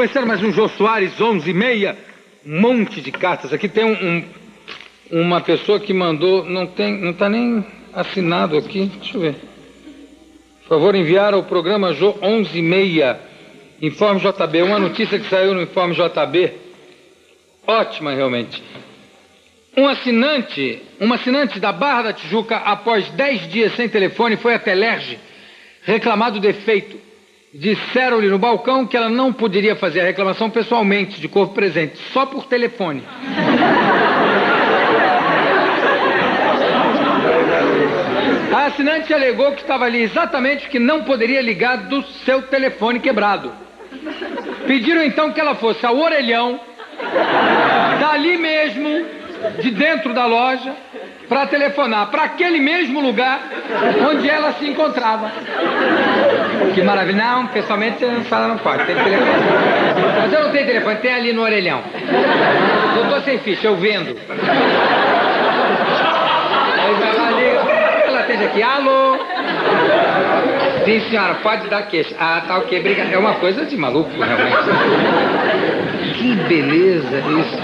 [0.00, 1.94] Começando mais um Jô Soares, 11 e meia.
[2.46, 3.52] Um monte de cartas.
[3.52, 4.24] Aqui tem um,
[5.12, 7.62] um, uma pessoa que mandou, não tem, não está nem
[7.92, 8.90] assinado aqui.
[8.96, 9.34] Deixa eu ver.
[10.62, 13.20] Por favor, enviar ao programa Jô 11 e meia.
[13.82, 14.62] Informe JB.
[14.62, 16.50] Uma notícia que saiu no Informe JB.
[17.66, 18.62] Ótima, realmente.
[19.76, 24.74] Um assinante, um assinante da Barra da Tijuca, após 10 dias sem telefone, foi até
[24.74, 25.18] Lerge
[25.82, 27.09] reclamar do defeito.
[27.52, 32.24] Disseram-lhe no balcão que ela não poderia fazer a reclamação pessoalmente, de corpo presente, só
[32.24, 33.02] por telefone.
[38.54, 43.52] A assinante alegou que estava ali exatamente porque não poderia ligar do seu telefone quebrado.
[44.68, 46.60] Pediram então que ela fosse ao orelhão,
[47.98, 49.06] dali mesmo,
[49.60, 50.72] de dentro da loja,
[51.30, 53.40] para telefonar para aquele mesmo lugar
[54.10, 55.30] onde ela se encontrava.
[56.74, 57.24] Que maravilha.
[57.24, 59.30] Não, pessoalmente não fala, não pode, tem telefone.
[60.18, 61.84] Mas eu não tenho telefone, tem ali no orelhão.
[62.96, 64.16] Eu tô sem ficha, eu vendo.
[66.78, 67.60] Aí vai lá, liga.
[68.06, 69.18] Ela esteja aqui, alô?
[70.84, 72.12] Sim, senhora, pode dar queixa.
[72.18, 73.12] Ah, tá ok, obrigado.
[73.12, 74.56] É uma coisa de maluco, realmente.
[76.18, 77.56] Que beleza isso.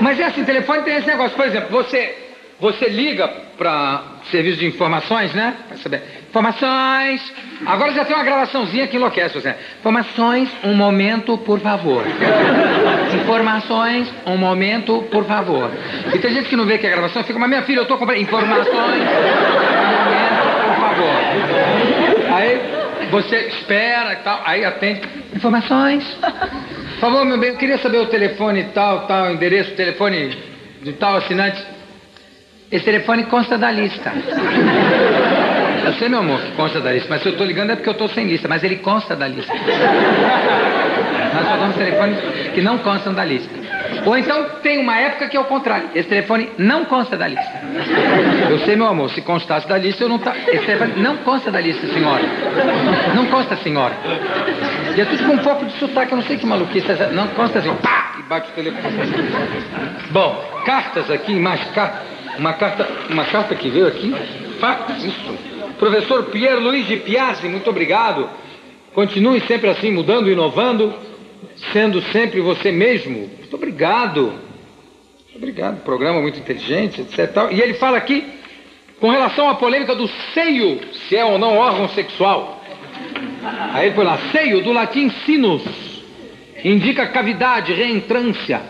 [0.00, 1.36] Mas é assim, telefone tem esse negócio.
[1.36, 2.21] Por exemplo, você
[2.62, 3.26] você liga
[3.58, 5.56] para serviço de informações, né?
[5.82, 6.00] Saber.
[6.30, 7.34] Informações.
[7.66, 9.56] Agora já tem uma gravaçãozinha que enlouquece você.
[9.80, 12.04] Informações, um momento, por favor.
[13.20, 15.72] Informações, um momento, por favor.
[16.14, 17.98] E tem gente que não vê que é gravação, fica, mas minha filha, eu tô
[17.98, 18.20] comprando.
[18.20, 22.32] Informações, um momento, por favor.
[22.32, 22.60] Aí
[23.10, 25.00] você espera e tal, aí atende.
[25.34, 26.04] Informações.
[26.14, 30.38] Por favor, meu bem, eu queria saber o telefone tal, tal, endereço, telefone
[30.80, 31.71] de tal assinante.
[32.72, 34.10] Esse telefone consta da lista.
[35.84, 37.88] Eu sei, meu amor, que consta da lista, mas se eu estou ligando é porque
[37.88, 39.52] eu estou sem lista, mas ele consta da lista.
[41.34, 42.18] Nós falamos telefones
[42.54, 43.52] que não constam da lista.
[44.06, 45.90] Ou então tem uma época que é o contrário.
[45.94, 47.60] Esse telefone não consta da lista.
[48.48, 50.34] Eu sei, meu amor, se constasse da lista, eu não tá.
[50.34, 52.24] Esse telefone não consta da lista, senhora.
[53.14, 53.94] Não consta, senhora.
[54.96, 57.10] E é tudo com um pouco de sotaque, eu não sei que maluquice é.
[57.12, 58.12] Não consta assim, pá!
[58.18, 58.94] E bate o telefone.
[60.10, 62.11] Bom, cartas aqui, mais cartas.
[62.38, 64.12] Uma carta, uma carta que veio aqui.
[65.04, 65.52] Isso.
[65.78, 68.28] Professor Pierre Luiz de Piazzi, muito obrigado.
[68.94, 70.94] Continue sempre assim, mudando, inovando,
[71.72, 73.28] sendo sempre você mesmo.
[73.38, 74.32] Muito obrigado.
[75.34, 75.82] Obrigado.
[75.82, 77.48] Programa muito inteligente, etc.
[77.50, 78.24] E ele fala aqui
[79.00, 82.62] com relação à polêmica do seio, se é ou não órgão sexual.
[83.72, 85.62] Aí ele foi lá, seio, do latim sinus,
[86.64, 88.62] indica cavidade, reentrância.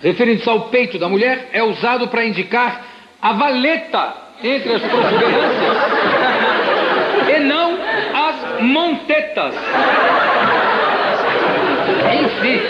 [0.00, 2.91] Referindo-se ao peito da mulher, é usado para indicar
[3.22, 5.76] a valeta entre as protuberâncias
[7.34, 7.78] e não
[8.14, 9.54] as montetas.
[12.40, 12.60] Si.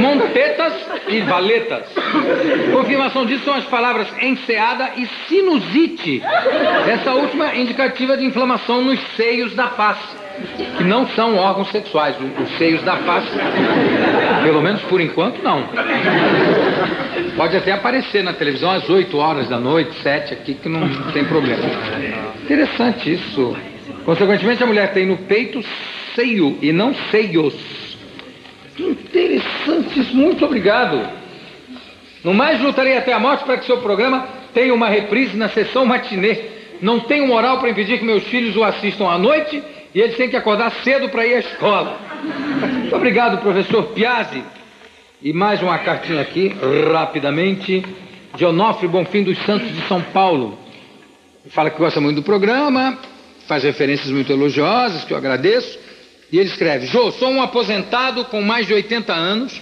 [0.00, 0.72] Montetas
[1.08, 1.84] e valetas.
[2.72, 6.22] Confirmação disso são as palavras enseada e sinusite.
[6.88, 10.16] Essa última indicativa de inflamação nos seios da face
[10.76, 12.16] que não são órgãos sexuais.
[12.42, 13.30] Os seios da face,
[14.42, 15.64] pelo menos por enquanto, não.
[17.38, 20.80] Pode até aparecer na televisão às 8 horas da noite, 7 aqui, que não
[21.12, 21.62] tem problema.
[22.42, 23.56] Interessante isso.
[24.04, 25.64] Consequentemente, a mulher tem no peito
[26.16, 27.54] seio e não seios.
[28.76, 30.16] Interessante isso.
[30.16, 31.08] Muito obrigado.
[32.24, 35.86] No mais, lutarei até a morte para que seu programa tenha uma reprise na sessão
[35.86, 36.40] matinê.
[36.82, 39.62] Não tenho moral para impedir que meus filhos o assistam à noite
[39.94, 42.00] e eles têm que acordar cedo para ir à escola.
[42.80, 44.42] Muito obrigado, professor Piazzi.
[45.20, 46.54] E mais uma cartinha aqui,
[46.92, 47.84] rapidamente,
[48.36, 50.56] de Onofre Bonfim dos Santos de São Paulo.
[51.48, 52.96] Fala que gosta muito do programa,
[53.48, 55.76] faz referências muito elogiosas, que eu agradeço.
[56.30, 59.60] E ele escreve: Jô, sou um aposentado com mais de 80 anos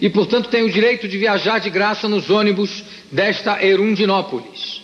[0.00, 4.82] e, portanto, tenho o direito de viajar de graça nos ônibus desta Erundinópolis.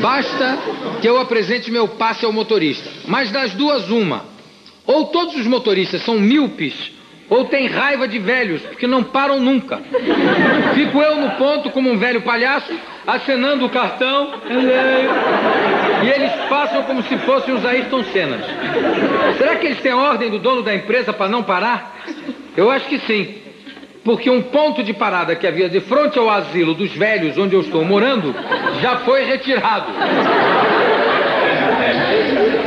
[0.00, 0.56] Basta
[1.00, 2.88] que eu apresente meu passe ao motorista.
[3.08, 4.24] Mas das duas, uma.
[4.86, 6.92] Ou todos os motoristas são míopes,
[7.32, 9.80] ou têm raiva de velhos, porque não param nunca.
[10.74, 12.70] Fico eu no ponto como um velho palhaço,
[13.06, 14.34] acenando o cartão.
[16.04, 18.44] E eles passam como se fossem os Ayrton Sennas.
[19.38, 22.02] Será que eles têm ordem do dono da empresa para não parar?
[22.54, 23.40] Eu acho que sim
[24.04, 27.60] porque um ponto de parada que havia de frente ao asilo dos velhos, onde eu
[27.60, 28.34] estou morando,
[28.80, 29.86] já foi retirado.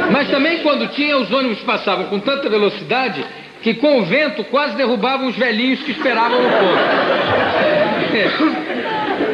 [0.09, 3.21] Mas também quando tinha, os ônibus passavam com tanta velocidade
[3.65, 6.77] que com o vento quase derrubavam os velhinhos que esperavam no ponto.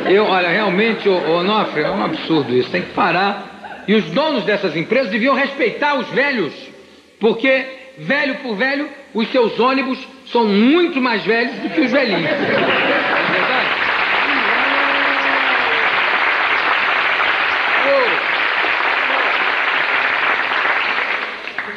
[0.10, 3.84] Eu, olha, realmente, Onofre, é um absurdo isso, tem que parar.
[3.90, 6.54] E os donos dessas empresas deviam respeitar os velhos,
[7.20, 7.66] porque
[7.98, 12.24] velho por velho, os seus ônibus são muito mais velhos do que os velhinhos.
[12.24, 12.36] Não é
[13.34, 13.82] verdade?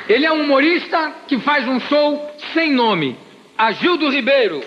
[0.06, 3.16] Ele é um humorista que faz um show sem nome.
[3.56, 4.62] Agildo Ribeiro.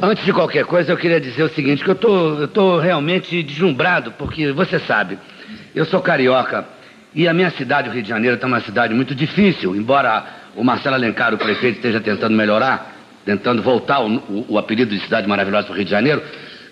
[0.00, 3.42] Antes de qualquer coisa, eu queria dizer o seguinte, que eu tô, eu tô realmente
[3.42, 5.18] deslumbrado, porque você sabe,
[5.74, 6.66] eu sou carioca
[7.14, 10.24] e a minha cidade, o Rio de Janeiro, está uma cidade muito difícil, embora
[10.56, 12.94] o Marcelo Alencar, o prefeito, esteja tentando melhorar,
[13.24, 16.22] tentando voltar o, o- o apelido de cidade maravilhosa para o Rio de Janeiro,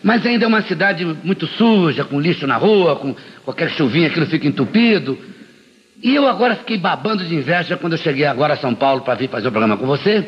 [0.02, 3.14] mas ainda é uma cidade muito suja, com lixo na rua, com
[3.44, 5.18] qualquer chuvinha aquilo fica entupido.
[6.02, 9.14] E eu agora fiquei babando de inveja quando eu cheguei agora a São Paulo para
[9.14, 10.26] vir fazer o programa com você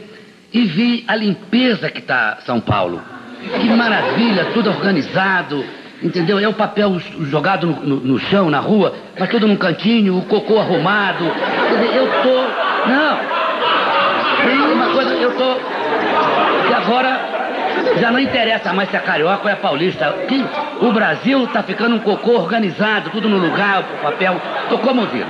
[0.53, 3.00] e vi a limpeza que está São Paulo.
[3.61, 5.65] Que maravilha, tudo organizado,
[6.03, 6.39] entendeu?
[6.39, 10.23] É o papel jogado no, no- no chão, na rua, mas tudo num cantinho, o
[10.23, 11.25] cocô arrumado.
[11.25, 12.89] Quer dizer, eu tô.
[12.91, 13.19] Não!
[14.45, 15.55] Tem uma coisa, eu tô.
[16.67, 17.21] Que agora
[18.01, 20.13] já não interessa mais se é carioca ou é paulista.
[20.29, 20.45] Que
[20.81, 24.41] o Brasil tá ficando um cocô organizado, tudo no lugar, o papel.
[24.69, 25.27] Tô comovido.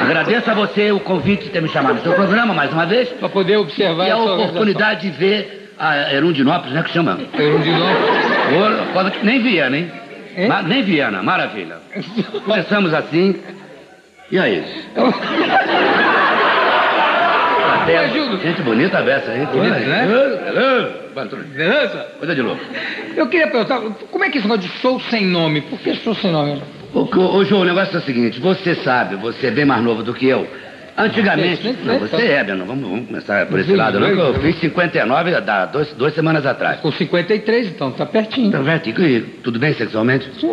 [0.00, 3.08] Agradeço a você o convite de ter me chamado no seu programa mais uma vez.
[3.10, 6.82] Para poder observar E a essa oportunidade de ver a Erundinópolis, né?
[6.82, 7.18] Que chama?
[8.92, 9.90] quando- Nem Viana, hein?
[10.36, 10.48] Hein?
[10.48, 11.76] Ma- nem Viana, maravilha.
[12.44, 13.36] Começamos assim.
[14.30, 14.64] E aí?
[17.74, 18.08] Até-.
[18.42, 19.46] Gente bonita a beça, hein?
[19.52, 20.06] Bonita, né?
[21.54, 22.06] Beleza?
[22.18, 22.62] Coisa de louco.
[23.16, 23.80] Eu queria perguntar,
[24.10, 25.60] como é que esse negócio de show sem nome?
[25.62, 26.62] Por que show sem nome?
[26.94, 30.12] Ô, João, o negócio é o seguinte, você sabe, você é bem mais novo do
[30.14, 30.46] que eu.
[30.96, 31.76] Antigamente.
[31.84, 32.22] Não, você tá.
[32.22, 34.08] é, Beno, vamos, vamos começar por esse lado, não?
[34.08, 36.80] que Eu fiz 59 há dois, duas semanas atrás.
[36.80, 38.48] Com 53, então, tá pertinho.
[38.48, 40.30] Então, Vertigo, e tudo bem sexualmente?
[40.34, 40.46] E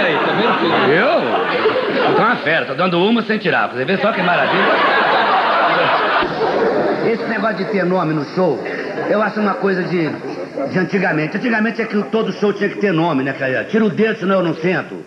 [0.00, 0.58] aí, tá vendo?
[0.60, 0.92] tudo?
[0.92, 2.08] Eu?
[2.08, 3.68] Eu tô uma fera, tô dando uma sem tirar.
[3.68, 4.64] Você vê só que maravilha.
[7.12, 8.62] Esse negócio de ter nome no show,
[9.10, 10.08] eu acho uma coisa de,
[10.70, 11.36] de antigamente.
[11.36, 13.64] Antigamente é que todo show tinha que ter nome, né, cara?
[13.64, 15.04] Tira o dedo, senão eu não sento.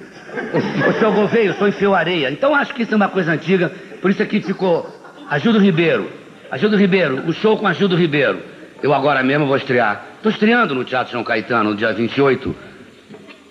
[0.89, 2.29] O seu Gouveia, eu sou enfio areia.
[2.31, 3.71] Então acho que isso é uma coisa antiga.
[4.01, 4.89] Por isso aqui ficou
[5.29, 6.09] Agildo Ribeiro.
[6.51, 8.39] Agildo Ribeiro, o show com Agildo Ribeiro.
[8.81, 10.03] Eu agora mesmo vou estrear.
[10.21, 12.55] Tô estreando no Teatro João Caetano, no dia 28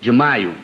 [0.01, 0.55] de maio.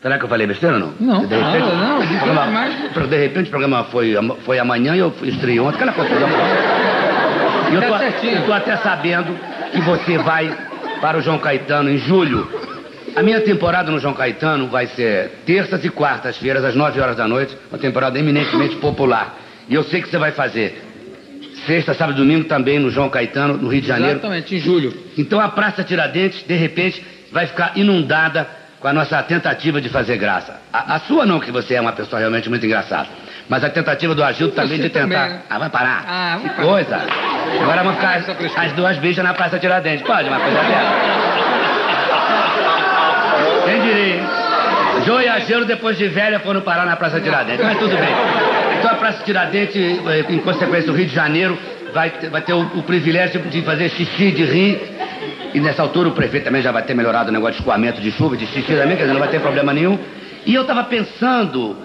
[0.00, 0.94] Será que eu falei besteira ou não?
[0.98, 4.14] Não, de repente, não, o de programa- de repente o programa foi,
[4.46, 5.76] foi amanhã e eu estreiei ontem.
[5.76, 6.28] Aquela confusão.
[7.70, 9.38] E eu tô, Tá eu tô até sabendo
[9.70, 10.52] que você vai
[11.00, 12.50] para o João Caetano em julho.
[13.16, 17.26] A minha temporada no João Caetano vai ser terças e quartas-feiras, às 9 horas da
[17.26, 17.56] noite.
[17.70, 19.36] Uma temporada eminentemente popular.
[19.68, 20.82] E eu sei que você vai fazer
[21.66, 24.18] sexta, sábado e domingo também no João Caetano, no Rio de Janeiro.
[24.18, 24.94] Exatamente, em julho.
[25.18, 28.46] Então a Praça Tiradentes, de repente, vai ficar inundada
[28.80, 30.58] com a nossa tentativa de fazer graça.
[30.72, 33.08] A, a sua não, que você é uma pessoa realmente muito engraçada.
[33.48, 35.00] Mas a tentativa do Agildo também de tentar.
[35.00, 35.42] também, né?
[35.50, 36.04] Ah, vai parar.
[36.06, 36.62] Ah, que parar.
[36.68, 37.00] coisa.
[37.60, 40.06] Agora vamos ficar as, as duas bichas na Praça Tiradentes.
[40.06, 41.30] Pode, uma coisa dessa.
[43.66, 44.22] Quem diria, hein?
[45.04, 47.64] Jô e Agelo, depois de velha, foram parar na Praça Tiradentes.
[47.64, 48.08] Mas tudo bem.
[48.78, 51.58] Então a Praça Tiradentes, eh, em consequência, o Rio de Janeiro
[51.92, 54.80] vai, ter- vai ter o, o privilégio de fazer xixi, de rir.
[55.54, 58.10] E nessa altura o prefeito também já vai ter melhorado o negócio de escoamento de
[58.12, 59.98] chuva, de xixi também, quer dizer, não vai ter problema nenhum.
[60.46, 61.76] E eu tava pensando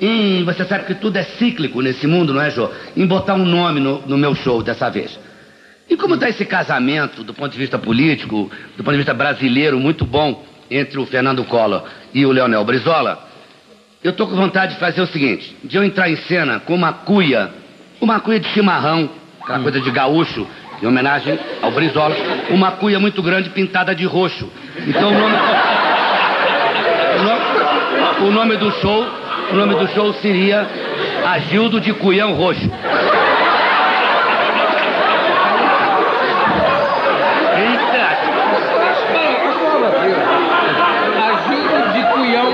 [0.00, 0.44] em.
[0.44, 2.70] Você sabe que tudo é cíclico nesse mundo, não é, Jô?
[2.96, 5.18] Em botar um nome no, no meu show dessa vez.
[5.88, 9.78] E como está esse casamento, do ponto de vista político, do ponto de vista brasileiro,
[9.78, 11.82] muito bom, entre o Fernando Collor
[12.14, 13.18] e o Leonel Brizola,
[14.02, 16.92] eu tô com vontade de fazer o seguinte, de eu entrar em cena com uma
[16.92, 17.50] cuia,
[18.00, 19.08] uma cuia de chimarrão,
[19.42, 20.46] aquela coisa de gaúcho,
[20.82, 22.14] em homenagem ao Brizola,
[22.50, 24.50] uma cuia muito grande pintada de roxo.
[24.86, 25.34] Então o nome...
[27.18, 27.56] o nome-
[28.18, 29.06] O nome do show,
[29.52, 30.66] o nome do show seria
[31.26, 32.70] Agildo de Cuião Roxo.
[37.54, 38.26] Quem que você acha?
[41.28, 42.48] Ajuda de cuião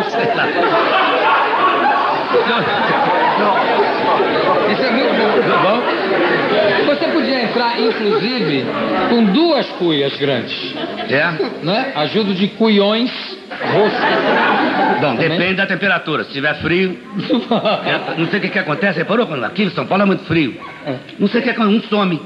[0.00, 0.16] roxo.
[4.72, 5.80] Isso é muito bom.
[6.86, 8.64] Você podia entrar, inclusive,
[9.08, 10.74] com duas cuias grandes,
[11.08, 11.32] É?
[11.64, 11.92] né?
[11.96, 13.10] Ajuda de cuiões
[13.72, 14.00] roxos.
[15.00, 15.28] Bom, Também?
[15.30, 16.24] depende da temperatura.
[16.24, 16.98] Se tiver frio,
[18.18, 18.98] não sei o que, que acontece.
[18.98, 20.54] Reparou quando aqui em São Paulo é muito frio?
[20.86, 20.94] É.
[21.18, 22.20] Não sei o que é quando um some.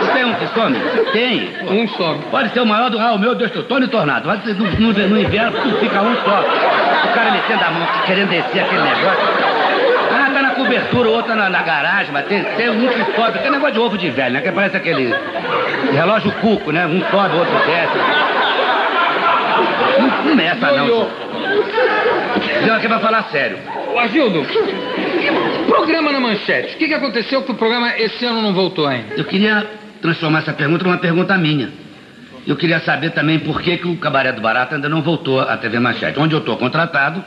[0.00, 0.76] Não tem um que some?
[1.12, 1.46] Tem.
[1.66, 2.14] Pô, Um só.
[2.30, 2.98] Pode ser o maior do.
[2.98, 4.26] Ah, o meu Deus, Tony Tornado.
[4.26, 6.40] Mas no, no, no inverno fica um só.
[7.04, 9.52] O cara metendo a mão, querendo descer aquele negócio.
[10.12, 13.38] Ah, tá cobertura, outra na, na garagem, mas tem, tem um que sobe.
[13.38, 14.40] Aquele negócio de ovo de velho, né?
[14.40, 15.14] Que parece aquele
[15.92, 16.86] relógio cuco, né?
[16.86, 17.98] Um sobe, outro desce.
[20.00, 21.08] Não começa, não.
[22.66, 23.58] Não, aqui vai falar sério.
[23.92, 24.46] Ô, Agildo,
[25.66, 26.74] programa na manchete.
[26.74, 29.14] O que, que aconteceu que o programa esse ano não voltou ainda?
[29.16, 29.66] Eu queria
[30.02, 31.70] transformar essa pergunta numa pergunta minha.
[32.46, 35.56] Eu queria saber também por que, que o Cabaré do Barato ainda não voltou à
[35.56, 36.18] TV Manchete.
[36.18, 37.24] Onde eu estou contratado,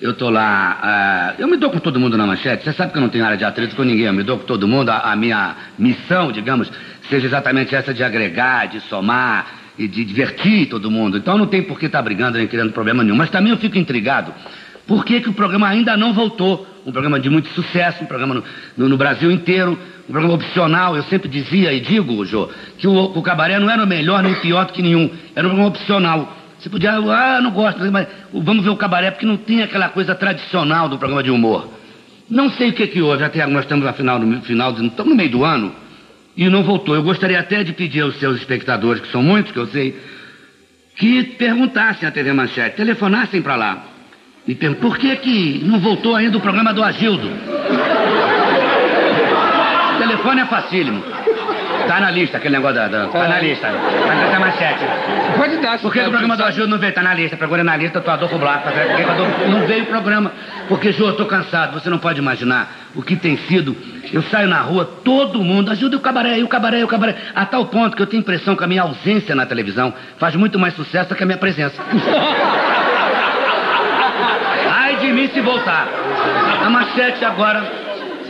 [0.00, 0.78] eu estou lá.
[0.80, 2.62] ah, eu me dou com todo mundo na manchete.
[2.62, 4.06] Você sabe que eu não tenho área de atrito com ninguém.
[4.06, 4.90] Eu me dou com todo mundo.
[4.90, 6.70] A, a minha missão, digamos,
[7.10, 11.18] seja exatamente essa de agregar, de somar e de divertir todo mundo.
[11.18, 13.16] Então não tem por que estar brigando nem criando problema nenhum.
[13.16, 14.32] Mas também eu fico intrigado.
[14.86, 16.64] Por que, que o programa ainda não voltou?
[16.88, 18.44] Um programa de muito sucesso, um programa no,
[18.76, 19.78] no- no Brasil inteiro,
[20.08, 20.96] um programa opcional.
[20.96, 24.34] Eu sempre dizia e digo, Jô, que o, o cabaré não era o melhor nem
[24.36, 25.10] pior do que nenhum.
[25.36, 26.34] Era um programa opcional.
[26.58, 30.14] Você podia, ah, não gosto, mas vamos ver o cabaré, porque não tinha aquela coisa
[30.14, 31.70] tradicional do programa de humor.
[32.28, 35.14] Não sei o que, que houve, até nós estamos no final, no final, estamos no
[35.14, 35.74] meio do ano,
[36.36, 36.94] e não voltou.
[36.94, 39.94] Eu gostaria até de pedir aos seus espectadores, que são muitos, que eu sei,
[40.96, 43.84] que perguntassem à TV Manchete, telefonassem para lá.
[44.46, 47.28] E perguntam, por que, que não voltou ainda o programa do Agildo?
[49.94, 51.02] O telefone é facílimo.
[51.86, 52.88] Tá na lista, aquele negócio da.
[52.88, 53.66] da tá na lista.
[53.68, 54.84] Tá na tá manchete.
[55.36, 55.78] Pode dar.
[55.78, 56.92] Por que, o programa do Agildo não veio?
[56.92, 57.36] Tá na lista.
[57.36, 58.62] Procura na lista, tô Adolfo Blas.
[58.62, 58.70] Tá
[59.12, 60.32] Adolfo- Não veio o programa.
[60.68, 61.72] Porque, Jô, eu tô cansado.
[61.80, 63.74] Você não pode imaginar o que tem sido.
[64.12, 67.16] Eu saio na rua, todo mundo, ajuda o cabaré, o cabaré, o cabaré.
[67.34, 70.34] A tal ponto que eu tenho a impressão que a minha ausência na televisão faz
[70.36, 71.80] muito mais sucesso do que a minha presença.
[75.32, 75.86] Se voltar.
[76.64, 77.62] A manchete agora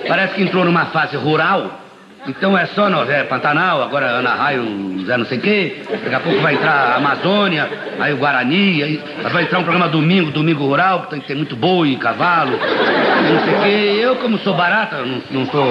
[0.06, 1.80] parece que entrou numa fase rural.
[2.26, 5.82] Então é só no, é Pantanal, agora Ana Raio, Zé não sei o quê.
[5.88, 9.88] Daqui a pouco vai entrar a Amazônia, aí o Guarani, aí vai entrar um programa
[9.88, 14.00] domingo, domingo rural, que tem, tem muito boi, cavalo, não sei o quê.
[14.02, 15.66] Eu, como sou barata, não, não sou.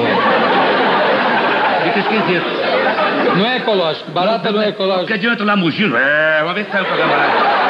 [1.84, 2.46] Fica esquisito.
[3.38, 4.10] Não é ecológico.
[4.12, 5.14] Barata não é Porque ecológico.
[5.14, 5.96] adianta lá mugindo.
[5.96, 7.67] É, uma vez que saiu o programa lá.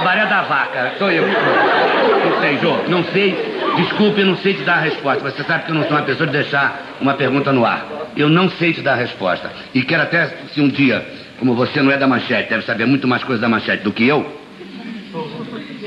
[0.00, 1.26] Cabaré da vaca, sou eu.
[1.26, 3.36] Não sei, Jô, não sei.
[3.76, 5.30] Desculpe, eu não sei te dar a resposta.
[5.30, 7.84] Você sabe que eu não sou uma pessoa de deixar uma pergunta no ar.
[8.16, 9.50] Eu não sei te dar a resposta.
[9.74, 11.06] E quero até, se um dia,
[11.38, 14.06] como você não é da manchete, deve saber muito mais coisas da manchete do que
[14.08, 14.40] eu.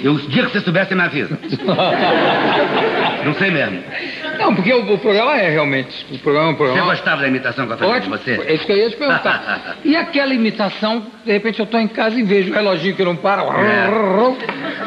[0.04, 1.40] Eu, o dia que você souber, você me avisa.
[3.26, 3.82] Não sei mesmo.
[4.38, 6.06] Não, porque o, o programa é realmente.
[6.12, 6.92] O programa é um Você programa.
[6.92, 8.32] gostava da imitação que eu fazia de você?
[8.46, 9.78] É isso que eu ia te perguntar.
[9.84, 13.16] E aquela imitação, de repente eu tô em casa e vejo o reloginho que não
[13.16, 13.44] para.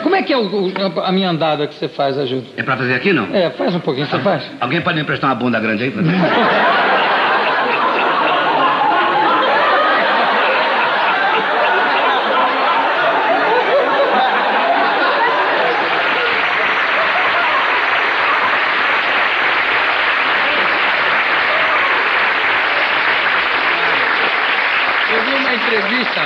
[0.03, 0.73] Como é que é o-
[1.05, 2.47] a minha andada que você faz, ajuda?
[2.57, 3.35] É pra fazer aqui, não?
[3.35, 4.43] É, faz um pouquinho, você faz?
[4.61, 5.91] Alguém pode me emprestar uma bunda grande aí?
[5.93, 6.13] pra mim?
[25.13, 26.21] Eu vi uma entrevista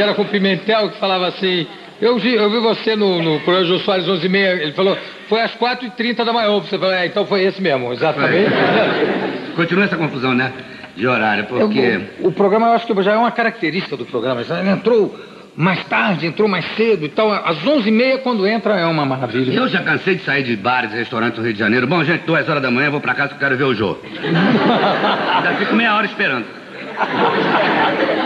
[0.00, 1.66] que era com o Pimentel que falava assim.
[2.00, 4.96] Eu vi, eu vi você no, no programa Jô Soares 11 h 30 ele falou,
[5.28, 6.58] foi às 4h30 da manhã.
[6.58, 8.50] Você falou, é, então foi esse mesmo, exatamente.
[9.54, 10.50] Continua essa confusão, né?
[10.96, 12.00] De horário, Eu- porque.
[12.20, 14.40] o, o programa, eu acho que já é uma característica do programa.
[14.40, 15.14] Ele entrou
[15.54, 17.30] mais tarde, entrou mais cedo e tal.
[17.30, 19.52] Às 11h30, quando entra, é uma maravilha.
[19.52, 21.86] Eu já cansei de sair de bares e restaurantes do Rio de Janeiro.
[21.86, 23.74] Bom, gente, duas horas da manhã, eu vou pra casa que eu quero ver o
[23.74, 24.00] jogo.
[24.16, 26.59] Ainda fico meia hora esperando.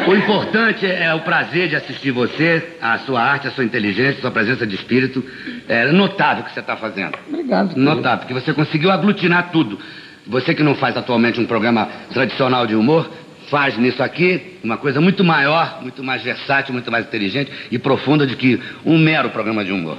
[0.07, 4.21] O importante é o prazer de assistir você, a sua arte, a sua inteligência, a
[4.21, 5.25] sua presença de espírito.
[5.69, 7.17] É notável o que você está fazendo.
[7.29, 7.75] Obrigado.
[7.77, 9.79] Notável, porque você conseguiu aglutinar tudo.
[10.27, 13.11] Você que não faz atualmente um programa tradicional de humor,
[13.51, 18.27] faz nisso aqui uma coisa muito maior, muito mais versátil, muito mais inteligente e profunda
[18.27, 19.97] do que um mero programa de humor.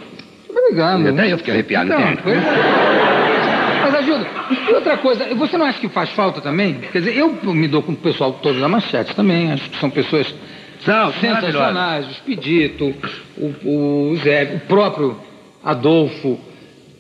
[0.50, 1.08] Obrigado.
[1.08, 2.20] Até eu fiquei arrepiado, Então, entende?
[2.24, 3.82] pois é.
[3.84, 4.26] Mas ajuda.
[4.52, 6.76] E outra coisa, você não acha que faz falta também?
[6.92, 9.52] Quer dizer, eu me dou com o pessoal todo da manchete também.
[9.52, 10.34] Acho que são pessoas
[10.82, 12.08] São sensacionais.
[12.08, 12.94] O Expedito,
[13.38, 15.18] o, o Zé, o próprio
[15.64, 16.40] Adolfo.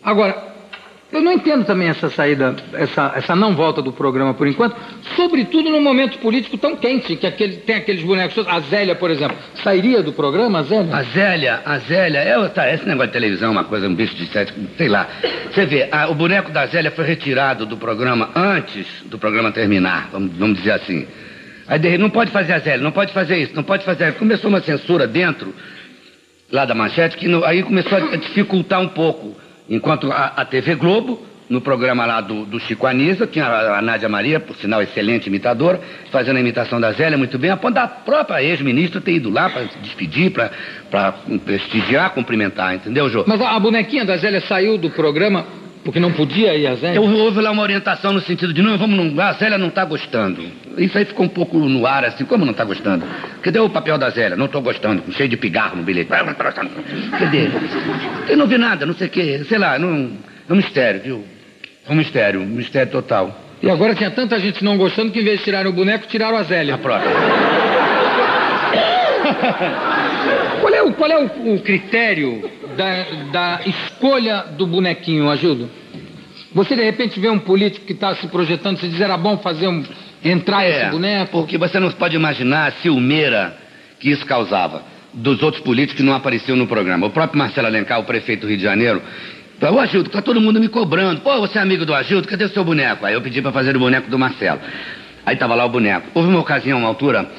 [0.03, 0.54] Agora,
[1.15, 4.75] eu não entendo também essa saída, essa, essa não volta do programa por enquanto,
[5.15, 8.45] sobretudo num momento político tão quente, que aquele, tem aqueles bonecos.
[8.47, 10.95] A Zélia, por exemplo, sairia do programa, a Zélia?
[10.95, 14.15] A Zélia, a Zélia, é, tá, esse negócio de televisão é uma coisa, um bicho
[14.15, 15.07] de sete, sei lá.
[15.51, 20.09] Você vê, a- o boneco da Zélia foi retirado do programa antes do programa terminar,
[20.11, 21.07] vamos, vamos dizer assim.
[21.67, 24.13] Aí de, não pode fazer a Zélia, não pode fazer isso, não pode fazer.
[24.15, 25.53] Começou uma censura dentro
[26.51, 29.35] lá da manchete que no- aí começou a dificultar um pouco.
[29.69, 33.81] Enquanto a, a TV Globo, no programa lá do, do Chico Anísio, tinha a, a
[33.81, 35.79] Nádia Maria, por sinal excelente imitadora,
[36.11, 39.49] fazendo a imitação da Zélia muito bem, a ponto da própria ex-ministra ter ido lá
[39.49, 41.13] para despedir, para
[41.45, 43.23] prestigiar, cumprimentar, entendeu, Jô?
[43.27, 45.45] Mas a, a bonequinha da Zélia saiu do programa
[45.85, 46.99] Porque não podia ir a Zélia?
[46.99, 50.43] Houve lá uma orientação no sentido de, não, vamos não, a Zélia não está gostando.
[50.79, 53.05] Isso aí ficou um pouco no ar, assim, como não está gostando?
[53.43, 54.35] Cadê o papel da Zélia?
[54.35, 56.09] Não estou gostando, cheio de pigarro no bilhete.
[57.19, 57.49] Cadê?
[58.27, 60.09] Eu não vi nada, não sei o quê, sei lá, não,
[60.49, 61.23] é um mistério, viu?
[61.87, 63.39] É um mistério, um mistério total.
[63.61, 66.35] E agora tinha tanta gente não gostando que em vez de tirarem o boneco, tiraram
[66.35, 66.73] a Zélia.
[66.73, 67.11] A própria.
[70.61, 75.69] qual é o, qual é o, o critério da, da escolha do bonequinho, Agildo?
[76.53, 79.67] Você de repente vê um político que está se projetando, se diz era bom fazer
[79.67, 79.83] um.
[80.23, 81.31] entrar É, esse boneco.
[81.31, 83.57] porque você não pode imaginar a ciumeira
[83.99, 87.07] que isso causava dos outros políticos que não apareciam no programa.
[87.07, 89.01] O próprio Marcelo Alencar, o prefeito do Rio de Janeiro,
[89.59, 91.21] falou, ô Agildo, tá todo mundo me cobrando.
[91.21, 93.05] Pô, você é amigo do Agildo, cadê o seu boneco?
[93.05, 94.59] Aí eu pedi para fazer o boneco do Marcelo.
[95.25, 96.07] Aí tava lá o boneco.
[96.13, 97.29] Houve uma ocasião, uma altura,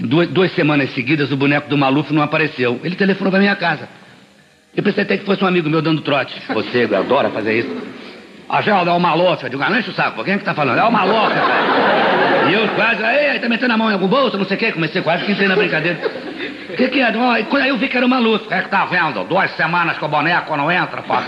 [0.00, 2.80] duas, duas semanas seguidas o boneco do Maluf não apareceu.
[2.82, 3.88] Ele telefonou pra minha casa.
[4.76, 6.34] Eu pensei até que fosse um amigo meu dando trote.
[6.52, 7.94] Você adora fazer isso.
[8.48, 9.42] Agildo, é o Maluf.
[9.42, 10.78] Eu digo, ah, não enche o saco, quem é que tá falando?
[10.78, 12.50] É o Maluf, cara.
[12.50, 14.72] E eu quase, aí, tá metendo a mão em algum bolso, não sei o quê.
[14.72, 15.98] Comecei quase que entrei na brincadeira.
[16.70, 17.12] O que, que é?
[17.48, 18.46] Quando aí eu vi que era o Maluf.
[18.50, 19.24] É que tá vendo?
[19.24, 21.14] Duas semanas que o boneco não entra, pô.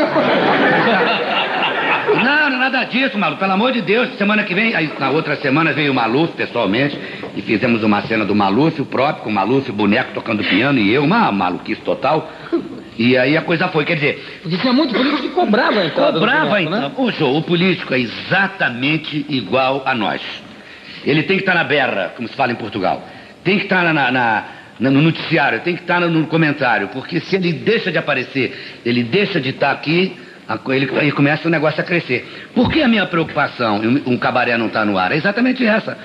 [2.06, 3.38] Não, não é nada disso, Maluf.
[3.38, 4.74] Pelo amor de Deus, semana que vem.
[4.76, 6.98] Aí, na outra semana veio o Maluf pessoalmente
[7.34, 10.78] e fizemos uma cena do Maluf, o próprio, com o Maluf, o boneco tocando piano
[10.78, 12.30] e eu, uma maluquice total.
[12.98, 16.12] E aí a coisa foi, quer dizer, Porque tinha muito político que cobrava a entrada
[16.12, 17.04] do Cobrava boneco, então.
[17.06, 17.12] né?
[17.18, 20.22] Jô, o político é exatamente igual a nós.
[21.04, 23.06] Ele tem que estar na berra, como se fala em Portugal.
[23.44, 24.44] Tem que estar na, na-
[24.80, 26.88] na- no noticiário, tem que estar no, comentário.
[26.88, 30.16] Porque se ele deixa de aparecer, ele deixa de estar aqui,
[30.70, 32.48] ele, aí começa o negócio a crescer.
[32.54, 35.12] Por que a minha preocupação em um cabaré não estar no ar?
[35.12, 35.96] É exatamente essa.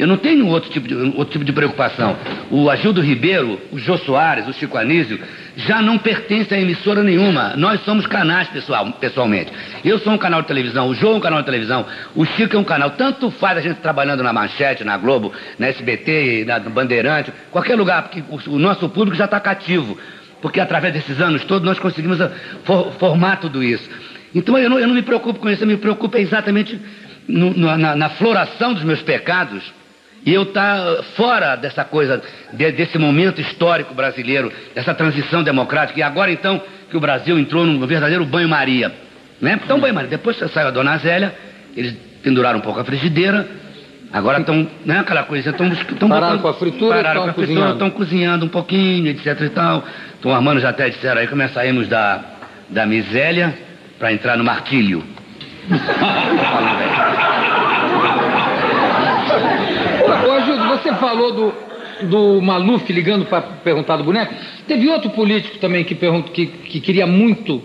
[0.00, 2.16] Eu não tenho outro tipo de, outro tipo de preocupação.
[2.50, 5.20] O Agildo Ribeiro, o Jô Soares, o Chico Anísio,
[5.56, 7.52] já não pertencem a emissora nenhuma.
[7.56, 9.52] Nós somos canais, pessoal, pessoalmente.
[9.84, 11.84] Eu sou um canal de televisão, o Jô é um canal de televisão,
[12.16, 12.90] o Chico é um canal.
[12.92, 18.04] Tanto faz a gente trabalhando na Manchete, na Globo, na SBT, na Bandeirante, qualquer lugar,
[18.04, 19.98] porque o, o nosso público já está cativo.
[20.40, 22.30] Porque através desses anos todos nós conseguimos ah,
[22.64, 23.86] for- formar tudo isso.
[24.34, 26.80] Então eu não, eu não me preocupo com isso, eu me preocupo exatamente
[27.28, 29.62] no- no- na, na floração dos meus pecados
[30.24, 35.98] e eu estar fora dessa coisa, de- desse momento histórico brasileiro, dessa transição democrática.
[35.98, 38.92] E agora, então, que o Brasil entrou num verdadeiro banho-maria.
[39.40, 39.58] Né?
[39.64, 40.10] Então, banho-maria.
[40.10, 41.34] Depois que saiu a dona Zélia,
[41.76, 43.46] eles penduraram um pouco a frigideira.
[44.12, 47.46] Agora estão, né, aquela coisa, estão Pararam com a fritura, pararam tão com a fritura,
[47.54, 47.72] cozinhando.
[47.72, 49.84] estão cozinhando um pouquinho, etc e tal.
[50.16, 52.20] Estão armando, já até disseram aí, como é saímos da,
[52.68, 53.54] da miséria
[54.00, 55.02] para entrar no martírio.
[60.02, 61.54] Ô, ô, Agildo, você falou do,
[62.08, 64.34] do Maluf ligando para perguntar do boneco.
[64.66, 67.62] Teve outro político também que, pergunta, que, que queria muito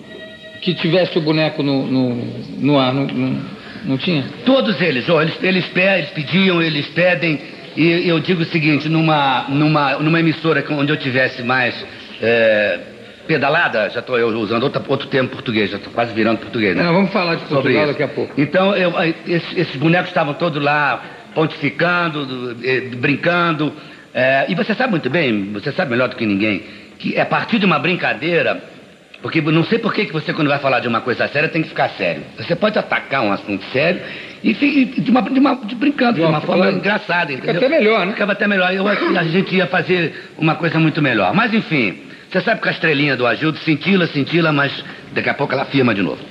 [0.62, 2.16] que tivesse o boneco no, no,
[2.58, 2.94] no ar.
[2.94, 3.42] Não, não,
[3.86, 4.26] não tinha?
[4.46, 7.40] Todos eles, ó, eles, eles, eles pediam, eles pedem,
[7.78, 11.76] e eu digo o seguinte, numa, numa, numa emissora onde eu tivesse mais
[12.22, 12.80] é,
[13.28, 16.84] pedalada, já estou usando outra, outro termo português, já estou quase virando português, né?
[16.84, 18.34] Não, vamos falar de Portugal daqui a pouco.
[18.38, 18.94] Então, eu,
[19.28, 21.04] esses, esses bonecos estavam todos lá,
[21.36, 23.72] pontificando, do- eh, brincando,
[24.14, 26.64] é, e você sabe muito bem, você sabe melhor do que ninguém,
[26.98, 28.74] que é a partir de uma brincadeira
[29.22, 31.70] porque não sei por que você, quando vai falar de uma coisa séria, tem que
[31.70, 32.22] ficar sério.
[32.38, 34.00] Você pode atacar um assunto sério
[34.44, 37.58] e, e de uma, de uma- de brincando, de uma forma engraçada, Fica entendeu?
[37.68, 38.12] até melhor, né?
[38.14, 38.72] Ficava até melhor.
[38.72, 41.34] Eu acho que a gente ia fazer uma coisa muito melhor.
[41.34, 41.98] Mas enfim,
[42.30, 44.72] você sabe que a estrelinha do Agildo cintila, cintila, mas
[45.12, 46.22] daqui a pouco ela firma de novo.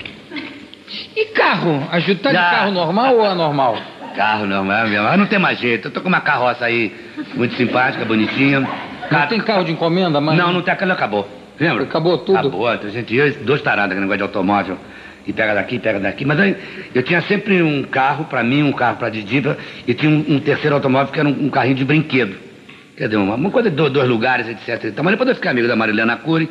[1.16, 1.88] E carro?
[1.90, 2.50] Agildo, tá de Já.
[2.50, 3.76] carro normal ou anormal?
[4.14, 5.04] Carro não, é mesmo.
[5.04, 5.88] Mas não tem mais jeito.
[5.88, 6.94] Eu tô com uma carroça aí
[7.34, 8.60] muito simpática, bonitinha.
[9.10, 10.36] Não tem carro de encomenda, mas.
[10.36, 11.28] Não, não tem aquela, acabou.
[11.58, 11.84] Lembra?
[11.84, 12.38] Acabou tudo?
[12.38, 12.68] Acabou.
[12.68, 14.78] A gente ia, dois tarados aquele negócio de automóvel.
[15.26, 16.24] E pega daqui, pega daqui.
[16.24, 16.56] Mas aí,
[16.94, 20.38] eu tinha sempre um carro pra mim, um carro pra Didiva, e tinha um, um
[20.38, 22.36] terceiro automóvel que era um, um carrinho de brinquedo.
[22.96, 24.84] Quer dizer, uma, uma coisa de dois, dois lugares, etc.
[24.84, 26.48] Então, mas depois eu fiquei amigo da Marilena Cury,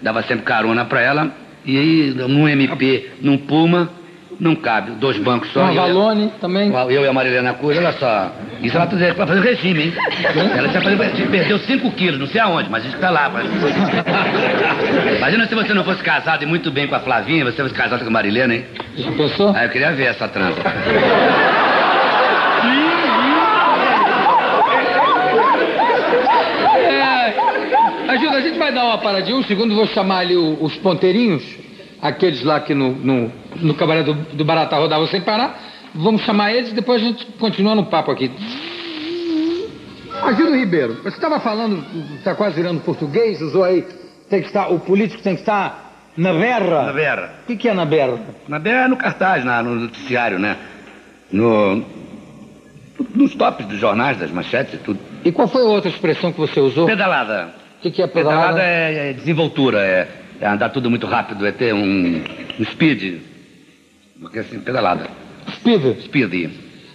[0.00, 1.30] dava sempre carona pra ela,
[1.64, 3.90] e aí, num MP, num Puma,
[4.40, 4.92] não cabe.
[4.92, 5.62] Dois bancos só.
[5.62, 6.72] Uma Valone também.
[6.90, 8.32] eu e a Marilena Cury, olha só.
[8.62, 9.92] Isso ela pra fazer regime, hein?
[10.56, 13.28] Ela já fazer, perdeu 5 quilos, não sei aonde, mas isso tá lá.
[13.28, 13.46] Mas...
[15.18, 18.00] Imagina se você não fosse casado e muito bem com a Flavinha, você fosse casado
[18.00, 18.64] com a Marilena, hein?
[18.96, 19.52] Já pensou?
[19.54, 20.60] Ah, eu queria ver essa transa.
[26.76, 31.44] É, ajuda, a gente vai dar uma paradinha, um segundo, vou chamar ali os ponteirinhos,
[32.00, 35.58] aqueles lá que no, no, no cabaré do, do Barata rodavam sem parar.
[35.94, 38.30] Vamos chamar eles e depois a gente continua no papo aqui.
[40.22, 41.84] Agildo Ribeiro, você estava falando,
[42.16, 43.86] está quase virando português, usou aí,
[44.30, 46.82] tem que estar, o político tem que estar Na berra?
[46.84, 47.34] Na berra.
[47.42, 48.18] O que, que é na berra?
[48.48, 50.56] Na berra é no cartaz, na, no noticiário, né?
[51.32, 51.84] No,
[53.14, 55.00] nos tops dos jornais, das manchetes e tudo.
[55.24, 56.86] E qual foi a outra expressão que você usou?
[56.86, 57.48] Pedalada.
[57.78, 58.54] O que, que é pedalada?
[58.54, 60.08] Pedalada é, é desenvoltura, é,
[60.40, 62.22] é andar tudo muito rápido, é ter um,
[62.58, 63.20] um speed.
[64.24, 65.06] Porque assim, pedalada.
[65.56, 66.00] Speed.
[66.04, 66.50] Speed.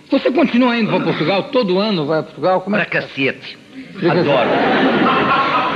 [0.09, 1.43] Você continua indo para Portugal?
[1.43, 2.61] Todo ano vai a Portugal?
[2.61, 3.07] Como é Pra que...
[3.07, 3.57] cacete.
[4.09, 4.49] Adoro.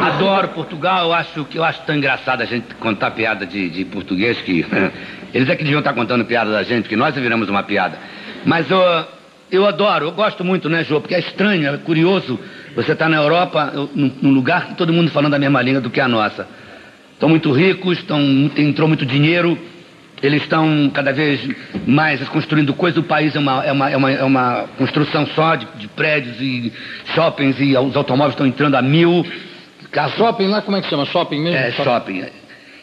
[0.01, 1.05] Adoro Portugal.
[1.07, 4.65] Eu acho eu acho tão engraçado a gente contar piada de, de português que
[5.33, 7.97] eles é que deviam estar contando piada da gente, que nós viramos uma piada.
[8.45, 8.81] Mas eu,
[9.51, 10.99] eu adoro, eu gosto muito, né, Jô?
[10.99, 12.39] Porque é estranho, é curioso.
[12.75, 15.79] Você está na Europa, eu- num, num lugar que todo mundo falando a mesma língua
[15.79, 16.47] do que a nossa.
[17.13, 18.19] Estão muito ricos, estão,
[18.57, 19.57] entrou muito dinheiro,
[20.23, 21.45] eles estão cada vez
[21.85, 22.97] mais construindo coisas.
[22.97, 26.39] O país é uma, é uma, é uma, é uma construção só de, de prédios
[26.39, 26.71] e
[27.13, 29.25] shoppings e os automóveis estão entrando a mil.
[30.17, 31.05] Shopping lá, como é que chama?
[31.05, 31.57] Shopping mesmo?
[31.57, 32.25] é, shopping.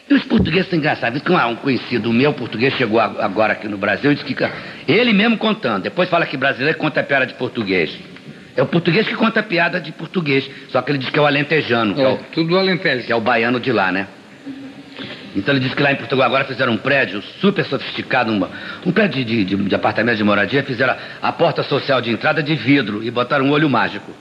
[0.09, 1.21] E os portugueses são engraçados.
[1.49, 4.35] Um conhecido meu, português, chegou agora aqui no Brasil e disse que.
[4.87, 5.83] Ele mesmo contando.
[5.83, 7.97] Depois fala que brasileiro conta piada de português.
[8.55, 10.49] É o português que conta piada de português.
[10.69, 13.05] Só que ele diz que é o alentejano, que é, É, o, tudo Alentejo.
[13.05, 14.07] que é o baiano de lá, né?
[15.35, 18.49] Então ele disse que lá em Portugal agora fizeram um prédio super sofisticado, uma-
[18.85, 22.43] um prédio de, de, de apartamento de moradia, fizeram a, a porta social de entrada
[22.43, 24.11] de vidro e botaram um olho mágico.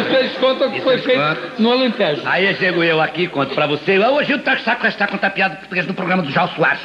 [0.00, 1.50] Isso eles contam que Isso foi feito contam.
[1.58, 2.22] no Alentejo.
[2.24, 3.98] Aí chego eu aqui, conto pra você.
[3.98, 6.80] Hoje o Taco Saco está contar piada português no programa do Jal Soares.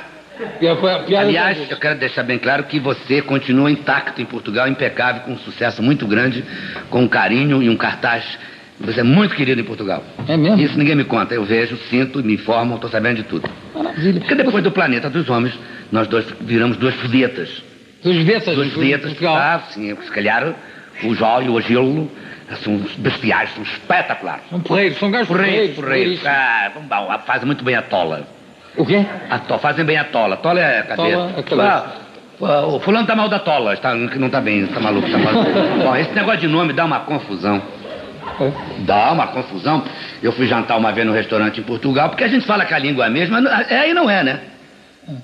[1.18, 5.38] Aliás, eu quero deixar bem claro que você continua intacto em Portugal, impecável, com um
[5.38, 6.44] sucesso muito grande,
[6.90, 8.38] com um carinho e um cartaz.
[8.80, 10.04] Você é muito querido em Portugal.
[10.28, 10.60] É mesmo?
[10.62, 11.34] Isso ninguém me conta.
[11.34, 13.50] Eu vejo, sinto, me informo, estou sabendo de tudo.
[13.74, 14.20] Maravilha.
[14.20, 15.58] Porque depois do planeta dos homens,
[15.92, 17.64] nós dois viramos duas vedetas.
[18.04, 20.54] Dos vetas Duas de vedetas, ah, sim, se calhar
[21.04, 22.10] o Jó e o Agilo
[22.64, 24.44] são bestiais, são espetaculares.
[24.50, 26.20] São porreiros, são gajos Porreiros, porreiros.
[26.20, 26.26] porreiros.
[26.26, 28.28] Ah, bom, fazem muito bem a tola.
[28.78, 29.06] O quê?
[29.30, 30.38] A fazem bem a tola.
[30.38, 31.18] Tola é a cabeça.
[31.18, 32.08] Tola é a cabeça.
[32.40, 35.18] Ah, o fulano tá mal da tola, está, que não tá bem, tá maluco, tá
[35.18, 35.50] maluco.
[35.84, 37.60] Bom, esse negócio de nome dá uma confusão.
[38.40, 38.52] É.
[38.80, 39.84] Dá uma confusão.
[40.22, 42.80] Eu fui jantar uma vez no restaurante em Portugal, porque a gente fala que a
[42.80, 44.40] língua é a mesma, é e não é, né?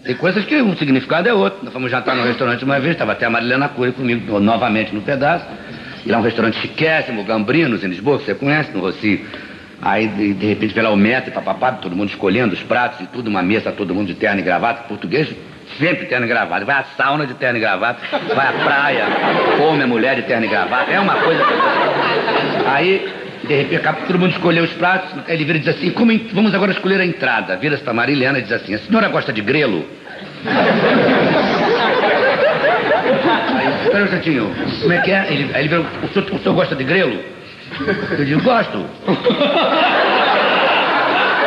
[0.03, 1.59] Tem coisas que um significado é outro.
[1.63, 5.01] Nós fomos jantar no restaurante uma vez, estava até a Marilena Cury comigo novamente no
[5.01, 5.45] pedaço.
[6.05, 9.25] E lá é um restaurante chiquésimo, Gambrinos, em Lisboa, que você conhece, no Rocio.
[9.85, 13.43] Aí, de, de repente, metro e papapá, todo mundo escolhendo os pratos e tudo, uma
[13.43, 14.83] mesa, todo mundo de terno e gravata.
[14.83, 15.27] Português,
[15.77, 16.63] sempre terno e gravata.
[16.63, 17.99] Vai à sauna de terno e gravata,
[18.33, 19.05] vai à praia,
[19.57, 20.89] come a mulher de terno e gravata.
[20.89, 21.43] É uma coisa...
[22.65, 26.55] Aí, de repente, todo mundo escolheu os pratos, ele vira e diz assim, como vamos
[26.55, 27.57] agora escolher a entrada.
[27.57, 29.85] Vira-se para Marilena e diz assim, a senhora gosta de grelo?
[33.53, 35.27] Aí, espera um instantinho, como é que é?
[35.29, 37.19] Ele, aí ele vira, o senhor, o senhor gosta de grelo?
[38.17, 38.85] Eu digo, gosto.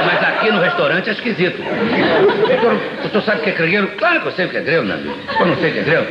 [0.06, 1.60] Mas aqui no restaurante é esquisito.
[1.62, 3.88] O senhor, o senhor sabe o que é grelo?
[3.98, 5.14] Claro que eu sei o que é meu amigo.
[5.40, 6.06] Eu não sei o que é grelo.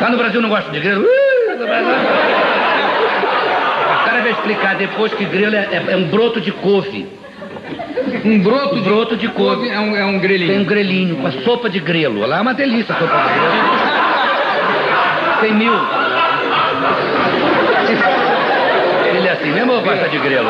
[0.00, 1.06] Lá no Brasil não gosto de Brasil- O
[4.04, 7.06] cara vai explicar depois que grelo é, é- é um broto de couve.
[8.24, 9.68] Um broto, Um broto de couve.
[9.68, 10.64] É um, é um Tem um grelhinho.
[10.64, 12.26] grelhinho com a sopa de grelo.
[12.26, 13.42] Lá é uma delícia a sopa de grelo.
[15.40, 15.72] Tem mil.
[19.14, 20.48] Ele é assim, mesmo ou gosta de grelo?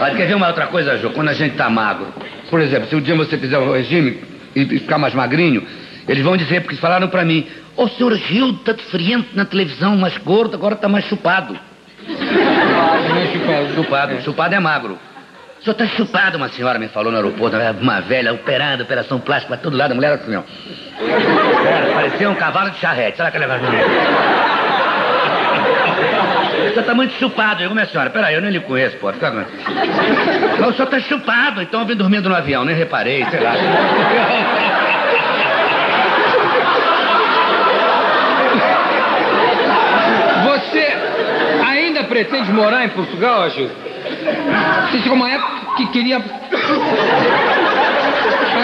[0.00, 1.10] Olha, quer ver uma outra coisa, Jô?
[1.10, 2.08] Quando a gente tá magro.
[2.50, 4.22] Por exemplo, se um dia você fizer um regime
[4.54, 5.66] e ficar mais magrinho,
[6.06, 10.18] eles vão dizer, porque falaram pra mim, ô senhor Gil, tá diferente na televisão, mais
[10.18, 11.58] gordo, agora tá mais chupado.
[12.06, 13.74] Não é chupado.
[13.74, 14.98] Chupado, chupado é magro.
[15.60, 19.54] O senhor tá chupado, uma senhora me falou no aeroporto, uma velha operada, operação plástica
[19.54, 20.42] pra todo lado, a mulher assim, ó.
[21.64, 24.51] Era, parecia um cavalo de charrete, sabe aquele negócio?
[26.72, 27.60] O senhor tá muito chupado.
[27.60, 29.12] Eu digo, minha senhora, peraí, eu nem lhe conheço, pô.
[29.12, 29.30] Fica...
[29.30, 33.52] Mas o senhor tá chupado, então eu vim dormindo no avião, nem reparei, sei lá.
[40.46, 40.96] Você
[41.68, 43.68] ainda pretende morar em Portugal, Agil?
[44.90, 46.16] Você chegou uma época que queria.
[46.16, 46.20] A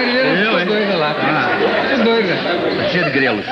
[0.03, 0.97] Eu, hein?
[0.97, 1.15] lá.
[1.21, 1.78] Ah.
[2.19, 2.35] Doida.
[2.83, 3.45] Tá cheio de grelos.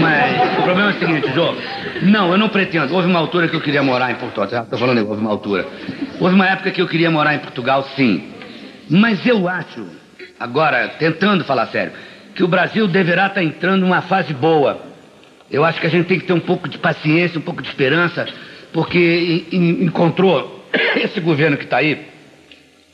[0.00, 1.54] Mas o problema é o seguinte, Jô.
[2.02, 2.92] Não, eu não pretendo.
[2.94, 4.48] Houve uma altura que eu queria morar em Portugal.
[4.50, 5.66] Já tô falando houve uma altura.
[6.18, 8.24] Houve uma época que eu queria morar em Portugal, sim.
[8.90, 9.86] Mas eu acho,
[10.38, 11.92] agora, tentando falar sério,
[12.34, 14.80] que o Brasil deverá estar entrando numa fase boa.
[15.50, 17.68] Eu acho que a gente tem que ter um pouco de paciência, um pouco de
[17.68, 18.26] esperança,
[18.72, 22.04] porque en- en- encontrou esse governo que está aí,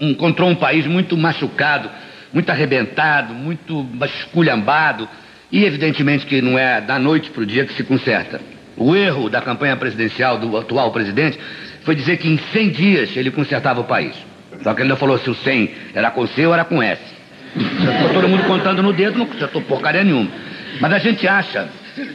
[0.00, 1.88] encontrou um país muito machucado,
[2.32, 5.08] muito arrebentado, muito esculhambado,
[5.50, 8.40] e evidentemente que não é da noite para o dia que se conserta.
[8.76, 11.38] O erro da campanha presidencial do atual presidente
[11.84, 14.16] foi dizer que em 100 dias ele consertava o país.
[14.62, 17.02] Só que ele não falou se o 100 era com C ou era com S.
[18.14, 20.30] Todo mundo contando no dedo, não consertou porcaria nenhuma.
[20.80, 21.68] Mas a gente acha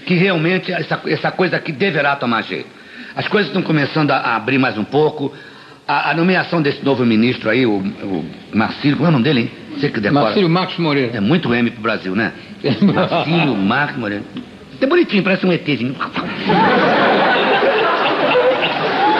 [0.05, 2.69] que realmente essa, essa coisa aqui deverá tomar jeito.
[3.15, 5.33] As coisas estão começando a, a abrir mais um pouco.
[5.87, 9.41] A, a, nomeação desse novo ministro aí, o, o Marcílio, qual é o nome dele,
[9.41, 9.51] hein?
[9.77, 10.25] Você que decora.
[10.25, 11.17] Marcílio Marcos Moreira.
[11.17, 12.33] É muito M pro Brasil, né?
[12.81, 14.23] Marcílio Marcos Moreira.
[14.79, 15.95] É bonitinho, parece um ETzinho.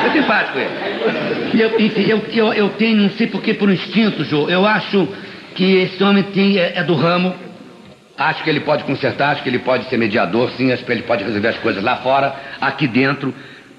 [0.06, 1.62] É simpático ele.
[1.62, 5.08] Eu, enfim, eu, eu, eu tenho, não sei porquê, por um instinto, Jô, eu acho
[5.56, 7.34] que esse homem tem, é, é do ramo,
[8.18, 11.04] Acho que ele pode consertar, acho que ele pode ser mediador, sim, acho que ele
[11.04, 13.32] pode resolver as coisas lá fora, aqui dentro,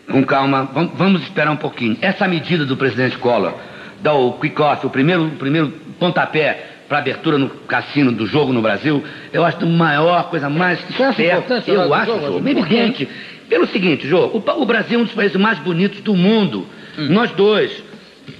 [0.08, 0.70] com calma.
[0.94, 1.96] Vamos esperar um pouquinho.
[2.00, 3.54] Essa medida do presidente Collor,
[4.00, 8.62] dar o quick-off, o primeiro, o primeiro pontapé para abertura no cassino do jogo no
[8.62, 10.78] Brasil, eu acho a maior coisa mais
[11.14, 11.62] certa.
[11.66, 13.08] Eu acho, Jô, evidente.
[13.48, 16.66] Pelo seguinte, Jô, o, o, Brasil é um dos países mais bonitos do mundo.
[16.98, 17.08] Hum.
[17.10, 17.82] Nós dois,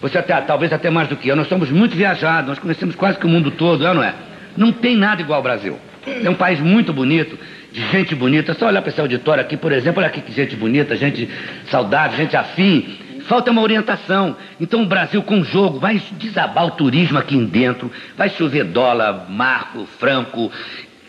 [0.00, 3.18] você até, talvez até mais do que eu, nós somos muito viajados, nós conhecemos quase
[3.18, 4.14] que o mundo todo, é ou não é?
[4.56, 5.78] Não tem nada igual ao Brasil.
[6.06, 7.38] É um país muito bonito,
[7.72, 8.54] de gente bonita.
[8.54, 11.28] Só olhar para esse auditório aqui, por exemplo, olha aqui que gente bonita, gente
[11.70, 12.98] saudável, gente afim.
[13.28, 14.34] Falta uma orientação.
[14.58, 19.26] Então o Brasil com o jogo vai desabar o turismo aqui dentro, vai chover dólar,
[19.28, 20.50] marco, franco,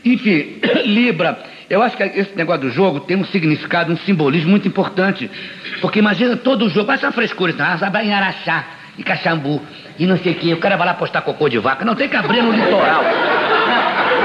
[0.04, 1.40] enfim, libra.
[1.70, 5.30] Eu acho que esse negócio do jogo tem um significado, um simbolismo muito importante.
[5.82, 7.76] Porque imagina todo o jogo, vai uma frescura, tá?
[7.76, 8.66] vai em Araxá,
[8.98, 9.62] e Caxambu,
[9.98, 10.54] e não sei o quê.
[10.54, 11.86] O cara vai lá postar cocô de vaca.
[11.86, 13.04] Não tem abrir no litoral.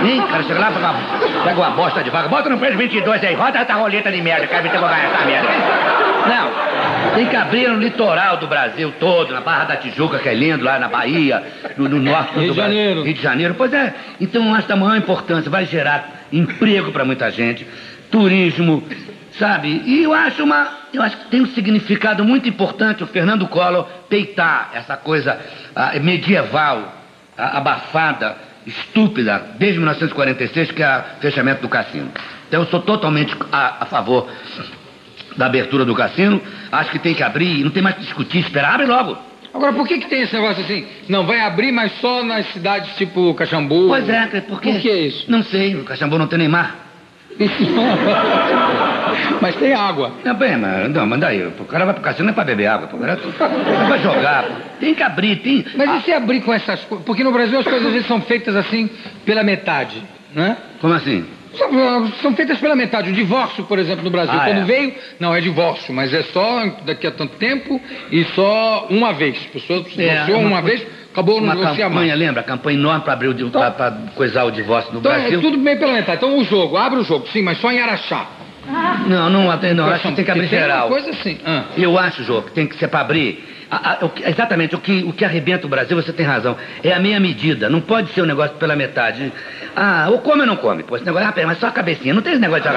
[0.04, 0.20] Hein?
[0.28, 3.34] Cara chega lá, pega uma, pega uma bosta de vaca, bota no preço 22 aí,
[3.34, 5.48] roda essa roleta de merda, eu vou ganhar essa merda.
[6.26, 6.50] Não,
[7.14, 10.64] tem que abrir no litoral do Brasil todo, na Barra da Tijuca, que é lindo,
[10.64, 11.42] lá na Bahia,
[11.76, 13.02] no, no norte Rio do de Janeiro.
[13.02, 13.54] Rio de Janeiro.
[13.54, 17.66] Pois é, então eu acho da maior importância, vai gerar emprego para muita gente,
[18.10, 18.82] turismo,
[19.38, 19.82] sabe?
[19.84, 23.86] E eu acho uma, eu acho que tem um significado muito importante o Fernando Collor
[24.08, 25.38] peitar essa coisa
[25.74, 26.86] uh, medieval, uh,
[27.36, 32.10] abafada, estúpida, desde 1946, que é o fechamento do cassino.
[32.48, 34.28] Então eu sou totalmente a, a favor
[35.36, 36.40] da abertura do cassino.
[36.70, 39.16] Acho que tem que abrir, não tem mais que discutir, esperar, abre logo.
[39.52, 40.84] Agora, por que, que tem esse negócio assim?
[41.08, 43.86] Não, vai abrir, mas só nas cidades tipo Caxambu?
[43.86, 44.40] Pois é, porque...
[44.40, 45.30] Por que isso?
[45.30, 46.84] Não sei, o Caxambu não tem nem mar.
[49.40, 50.12] mas tem água.
[50.24, 52.66] Não, bem, mas, não, mas daí, o cara vai pro cassino não é pra beber
[52.66, 54.44] água, o cara é vai jogar.
[54.78, 55.64] Tem que abrir, tem.
[55.74, 57.04] Mas e se abrir com essas coisas?
[57.04, 58.88] Porque no Brasil as coisas às vezes são feitas assim
[59.24, 60.00] pela metade,
[60.32, 60.56] né?
[60.80, 61.24] Como assim?
[61.56, 63.10] São, são feitas pela metade.
[63.10, 64.64] O divórcio, por exemplo, no Brasil, ah, quando é.
[64.64, 69.38] veio, não é divórcio, mas é só daqui a tanto tempo e só uma vez.
[69.48, 72.40] A pessoa se é, uma, uma vez Acabou uma campanha, lembra?
[72.40, 75.38] A campanha enorme para abrir o, então, para coisar o divórcio no então, é Brasil.
[75.38, 76.16] É tudo bem pela metade.
[76.16, 78.26] Então o jogo, abre o jogo, sim, mas só em Araxá.
[79.06, 80.88] Não, não, não, acho que tem que abrir geral.
[80.88, 81.38] coisa assim.
[81.44, 81.66] Ah.
[81.76, 83.44] Eu acho, Jô, que tem que ser para abrir.
[83.74, 87.18] A, exatamente, o que, o que arrebenta o Brasil, você tem razão, é a meia
[87.18, 87.68] medida.
[87.68, 89.32] Não pode ser um negócio pela metade.
[89.74, 90.82] Ah, ou come ou não come.
[90.82, 92.14] Pô, esse negócio, ah, mas só a cabecinha.
[92.14, 92.68] Não tem esse negócio de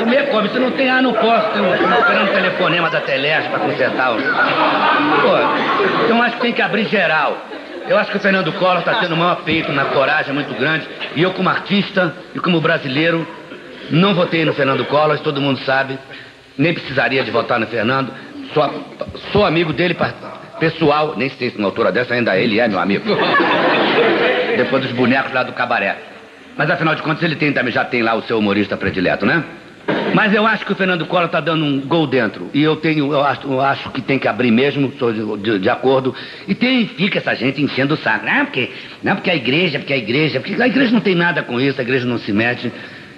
[0.00, 0.48] comer, come.
[0.48, 1.46] Se não tem, ah, não posso.
[1.46, 4.10] Estou esperando telefonema da Teleste para consertar.
[4.12, 7.36] Pô, então acho que tem que abrir geral.
[7.90, 10.86] Eu acho que o Fernando Collor está tendo o maior feito na coragem muito grande.
[11.16, 13.26] E eu, como artista e como brasileiro,
[13.90, 15.98] não votei no Fernando Collor, todo mundo sabe.
[16.56, 18.12] Nem precisaria de votar no Fernando.
[18.54, 18.86] Sou,
[19.32, 19.96] sou amigo dele
[20.60, 23.04] pessoal, nem sei se uma altura dessa ainda ele é meu amigo.
[24.56, 25.96] Depois dos bonecos lá do cabaré.
[26.56, 29.42] Mas afinal de contas ele tem, também já tem lá o seu humorista predileto, né?
[30.14, 32.50] Mas eu acho que o Fernando Collor está dando um gol dentro.
[32.52, 35.58] E eu tenho, eu acho, eu acho que tem que abrir mesmo, estou de, de,
[35.60, 36.14] de, acordo.
[36.48, 38.26] E tem, fica essa gente enchendo o saco.
[38.26, 38.70] Não, porque,
[39.02, 41.80] não, porque a igreja, porque a igreja, porque a igreja não tem nada com isso,
[41.80, 42.72] a igreja não se mete.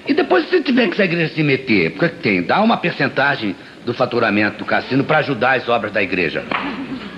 [0.06, 3.54] E depois, se tiver que a igreja se meter, porque tem, dá uma percentagem
[3.86, 6.44] do faturamento do cassino para ajudar as obras da igreja.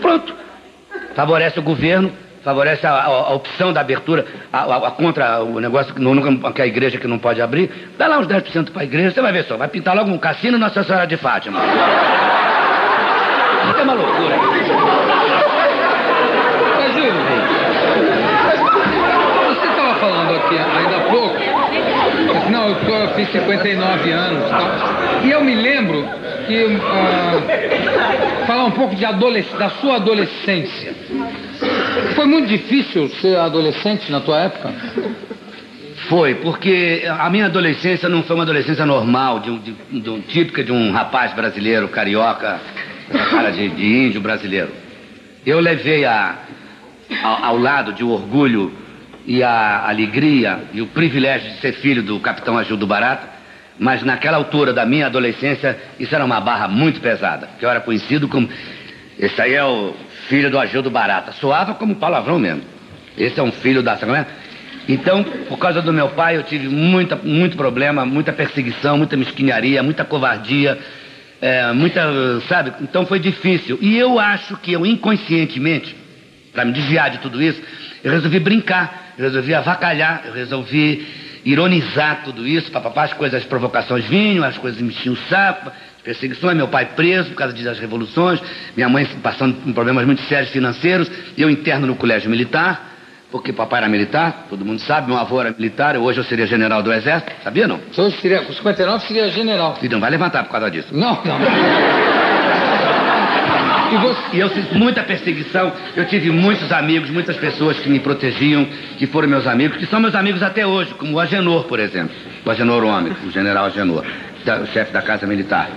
[0.00, 0.34] Pronto.
[1.14, 2.12] Favorece o governo,
[2.44, 6.98] favorece a, a, a opção da abertura a, contra o negócio que, que a igreja
[6.98, 7.88] que não pode abrir.
[7.96, 9.56] Dá lá uns 10% para a igreja, você vai ver só.
[9.56, 11.58] Vai pintar logo um cassino Nossa Senhora de Fátima.
[13.68, 14.36] Isso é uma loucura.
[16.76, 17.14] Mas, Júlio,
[19.48, 21.54] você estava falando aqui ainda há pouco.
[22.50, 25.24] Não, eu, fiz 59 anos e tal.
[25.24, 26.06] E eu me lembro
[26.46, 26.64] que.
[26.64, 29.04] Uh, falar um pouco de
[29.58, 30.94] da sua adolescência.
[32.14, 34.72] Foi muito difícil ser adolescente na tua época?
[36.08, 40.70] Foi, porque a minha adolescência não foi uma adolescência normal, de, de, de, típica de
[40.70, 42.60] um rapaz brasileiro, carioca,
[43.30, 44.70] cara de, de índio brasileiro.
[45.46, 46.36] Eu levei a,
[47.22, 48.72] ao, ao lado de orgulho
[49.26, 53.28] e a alegria e o privilégio de ser filho do capitão Agildo Barata,
[53.78, 57.80] mas naquela altura da minha adolescência, isso era uma barra muito pesada, que eu era
[57.80, 58.48] conhecido como.
[59.18, 59.94] Esse aí é o
[60.28, 61.32] filho do Agildo Barata.
[61.32, 62.62] Soava como palavrão mesmo.
[63.16, 63.98] Esse é um filho da.
[64.88, 69.82] Então, por causa do meu pai, eu tive muita, muito problema, muita perseguição, muita mesquinharia,
[69.82, 70.78] muita covardia,
[71.40, 72.72] é, muita, sabe?
[72.82, 73.78] Então foi difícil.
[73.80, 75.96] E eu acho que eu inconscientemente,
[76.52, 77.62] para me desviar de tudo isso,
[78.02, 81.06] eu resolvi brincar, eu resolvi avacalhar, eu resolvi
[81.44, 85.70] ironizar tudo isso, papapá, as coisas, as provocações vinham, as coisas me enchiam o saco,
[86.04, 88.40] perseguições, meu pai preso por causa das revoluções,
[88.76, 92.92] minha mãe passando por problemas muito sérios financeiros, eu interno no colégio militar,
[93.30, 96.82] porque papai era militar, todo mundo sabe, meu avô era militar, hoje eu seria general
[96.82, 97.80] do exército, sabia não?
[97.96, 99.78] Hoje seria, com 59 seria general.
[99.82, 100.88] E não vai levantar por causa disso.
[100.92, 101.38] Não, não.
[103.92, 104.20] E, você...
[104.34, 108.66] e eu fiz muita perseguição, eu tive muitos amigos, muitas pessoas que me protegiam,
[108.98, 112.14] que foram meus amigos, que são meus amigos até hoje, como o Agenor, por exemplo.
[112.44, 114.04] O Agenor Homem, o general Agenor,
[114.44, 115.70] da, o chefe da Casa Militar.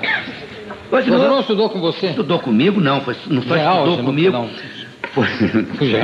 [0.92, 2.08] O Agenor não estudou com você?
[2.08, 4.32] Estudou comigo, não, foi, não foi Real, estudou comigo.
[4.32, 4.50] não.
[5.14, 5.28] Foi.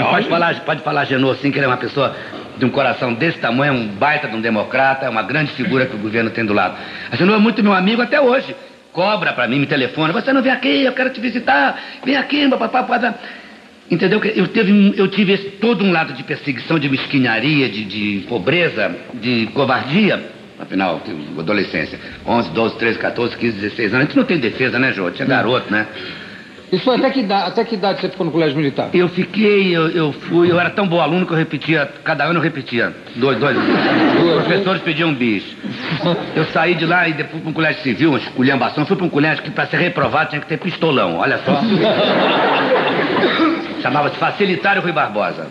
[0.10, 2.16] Pode falar, pode falar Genô assim, que ele é uma pessoa
[2.58, 5.86] de um coração desse tamanho, é um baita de um democrata, é uma grande figura
[5.86, 6.76] que o governo tem do lado.
[7.12, 8.56] A Genô é muito meu amigo até hoje.
[8.92, 12.48] Cobra pra mim, me telefona, você não vem aqui, eu quero te visitar, vem aqui,
[12.50, 13.14] papai, pode...
[13.90, 14.24] Entendeu?
[14.24, 19.48] Eu, teve, eu tive todo um lado de perseguição, de mesquinharia, de, de pobreza, de
[19.54, 20.24] covardia.
[20.64, 21.02] Afinal,
[21.38, 24.06] adolescência, 11, 12, 13, 14, 15, 16 anos.
[24.06, 25.12] A gente não tem defesa, né, Jô?
[25.12, 25.86] Tinha garoto, né?
[26.72, 28.90] Isso foi até que, idade, até que idade você ficou no colégio militar?
[28.94, 32.40] Eu fiquei, eu, eu fui, eu era tão bom aluno que eu repetia, cada ano
[32.40, 32.92] eu repetia.
[33.16, 33.56] Dois, dois.
[33.58, 35.44] Os professores pediam bis.
[36.36, 38.86] Eu saí de lá e depois fui para um colégio civil, uma esculhambação.
[38.86, 41.62] Fui para um colégio que para ser reprovado tinha que ter pistolão, olha só.
[43.82, 45.46] Chamava-se Facilitário Rui Barbosa.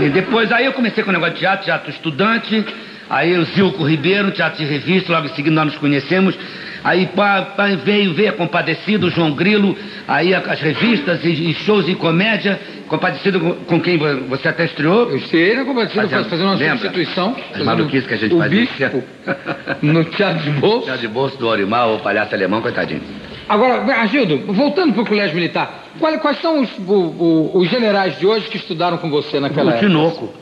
[0.00, 2.64] E depois aí eu comecei com o negócio de teatro, teatro estudante.
[3.10, 6.38] Aí o Zilco Ribeiro, teatro de revista, logo em seguida nós nos conhecemos.
[6.82, 9.76] Aí pá, pá, veio ver Compadecido, o João Grilo,
[10.08, 12.58] aí as revistas e, e shows de comédia.
[12.88, 15.10] Compadecido com, com quem você até estreou?
[15.10, 16.78] Eu estreiei na Compadecido Fazendo- fazendo uma lembra?
[16.78, 17.36] substituição.
[17.54, 18.60] As maluquices que a gente o fazia.
[18.62, 19.02] bispo
[19.82, 20.84] no teatro de bolso.
[20.86, 23.02] Teatro de bolso do Orimal, o palhaço alemão, coitadinho.
[23.48, 28.18] Agora, Agildo, voltando para o colégio militar, qual- quais são os, o- o- os generais
[28.18, 29.86] de hoje que estudaram com você naquela o época?
[29.86, 30.34] Tinoco.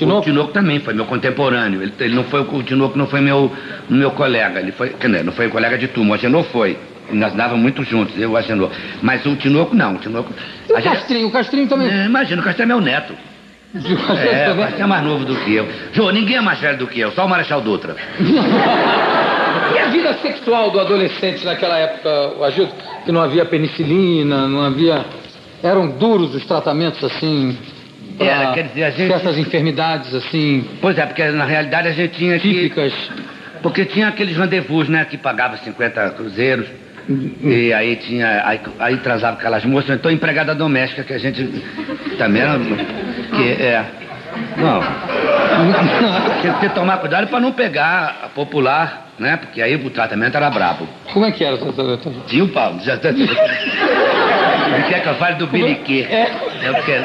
[0.00, 0.20] Tinoco?
[0.20, 1.82] O Tinoco também foi meu contemporâneo.
[1.82, 3.52] Ele, ele não foi, o Tinoco não foi meu,
[3.88, 4.60] meu colega.
[4.60, 6.10] Ele foi, não foi colega de turma.
[6.12, 6.76] O Agenor foi.
[7.12, 8.70] Nós andávamos muito juntos, eu e o Agenor.
[9.02, 9.94] Mas o Tinoco não.
[9.94, 10.32] O Tinoco.
[10.68, 11.28] E o gente- Castrinho?
[11.28, 11.88] O Castrinho também.
[11.90, 13.14] É, imagina, o Castro é meu neto.
[13.74, 14.56] O Castrinho É, o.
[14.56, 15.68] Castro é mais novo do que eu.
[15.92, 17.96] Jô, ninguém é mais velho do que eu, só o Marechal Dutra.
[19.74, 22.72] E a vida sexual do adolescente naquela época, o Agildo?
[23.04, 25.04] Que não havia penicilina, não havia.
[25.62, 27.56] Eram duros os tratamentos assim.
[28.24, 31.92] Pra Era, quer dizer, a gente- Certas enfermidades assim, Pois é, porque na realidade a
[31.92, 32.48] gente tinha que.
[32.52, 32.92] típicas.
[33.62, 36.66] Porque tinha aqueles rendezvous, né, que pagava 50 cruzeiros.
[37.42, 38.42] E aí tinha.
[38.46, 41.44] Aí, aí transava com aquelas moças, então empregada doméstica, que a gente
[42.16, 42.58] também era.
[42.58, 43.84] Que é.
[44.56, 44.80] Não.
[46.40, 49.36] Tinha que tomar cuidado para não pegar a popular, né?
[49.36, 50.86] Porque aí o tratamento era brabo.
[51.12, 52.12] Como é que era o tratamento?
[52.28, 52.74] Tinha o pau.
[54.74, 56.06] Ele quer que eu fale do biliquê.
[56.08, 56.22] É.
[56.62, 57.00] É porque...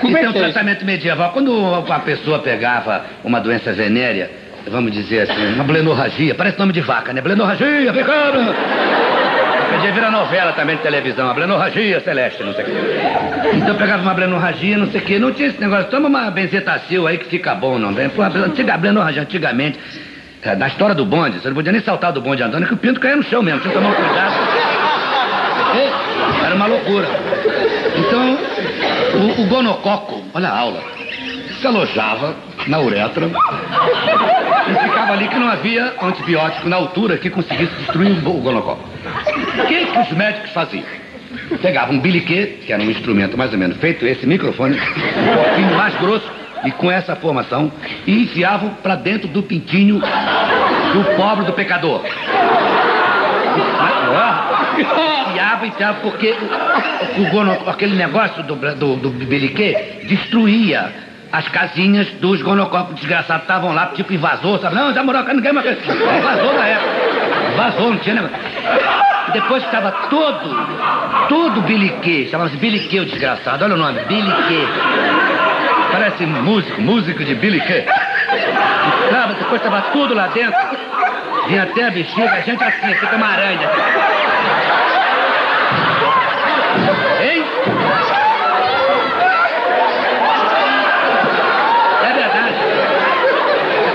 [0.00, 1.30] Como é Isso é um é tratamento medieval.
[1.32, 4.30] Quando a pessoa pegava uma doença venérea,
[4.68, 7.20] vamos dizer assim, uma blenorragia, parece nome de vaca, né?
[7.20, 8.38] Blenorragia, pecado!
[9.70, 12.72] Podia virar novela também de televisão, a blenorragia celeste, não sei o quê.
[13.54, 17.06] Então pegava uma blenorragia, não sei o quê, não tinha esse negócio, toma uma benzetacil
[17.06, 17.94] aí que fica bom, não?
[18.10, 19.78] Pô, a antiga blenorragia, antigamente,
[20.58, 22.98] na história do bonde, você não podia nem saltar do bonde andando, que o pinto
[22.98, 24.49] caía no chão mesmo, tinha que tomar um cuidado.
[26.70, 27.08] Loucura.
[27.96, 28.38] Então,
[29.14, 30.80] o, o gonococo, olha a aula,
[31.60, 32.36] se alojava
[32.68, 38.40] na uretra e ficava ali que não havia antibiótico na altura que conseguisse destruir o
[38.40, 38.88] gonococo.
[39.58, 40.84] O que, que os médicos faziam?
[41.60, 45.74] Pegavam um biliquê, que era um instrumento mais ou menos feito, esse microfone, um pouquinho
[45.76, 46.30] mais grosso,
[46.64, 47.72] e com essa formação,
[48.06, 52.02] e enfiavam para dentro do pintinho do pobre do pecador.
[54.78, 56.34] Enfiava, enfiava, porque
[57.18, 59.10] o, o gono- aquele negócio do, do, do
[60.06, 60.92] destruía
[61.32, 63.42] as casinhas dos gonococos desgraçados.
[63.42, 64.74] Estavam lá, tipo invasor, sabe?
[64.74, 65.66] Não, já morou, ninguém mais.
[65.86, 66.90] Vazou na época.
[67.56, 68.36] Vazou, não tinha negócio.
[69.28, 74.66] E depois estava todo, todo biliquê, chamava-se biliquê o desgraçado, olha o nome, biliquê.
[75.92, 77.84] Parece músico, músico de biliquê.
[79.10, 80.79] E, depois estava tudo lá dentro.
[81.50, 83.68] E até a bexiga, a gente assim, fica uma aranha.
[87.20, 87.44] Hein?
[92.04, 92.54] É verdade.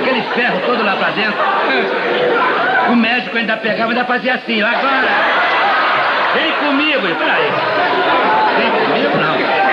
[0.02, 1.40] Aquele ferro todo lá pra dentro.
[2.92, 4.62] O médico ainda pegava ainda fazia assim.
[4.62, 5.08] Agora,
[6.34, 7.08] vem comigo.
[7.16, 7.52] Peraí.
[8.58, 9.65] Vem comigo, não.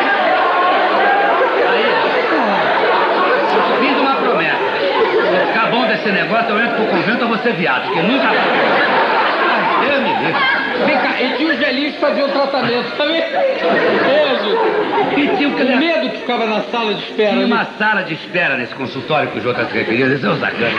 [5.93, 8.29] Se ficar bom desse negócio, eu entro pro convento ou você viado, porque nunca...
[8.29, 10.63] Ai, Deus me livre.
[10.87, 13.23] Vem cá, e tinha os velhinhos que faziam tratamento também.
[13.23, 14.59] Beijo.
[15.17, 17.31] E tinha o que medo que ficava na sala de espera.
[17.31, 17.53] Tinha ali.
[17.53, 20.37] uma sala de espera nesse consultório que o Jô está se referindo, esse é o
[20.37, 20.71] sacana.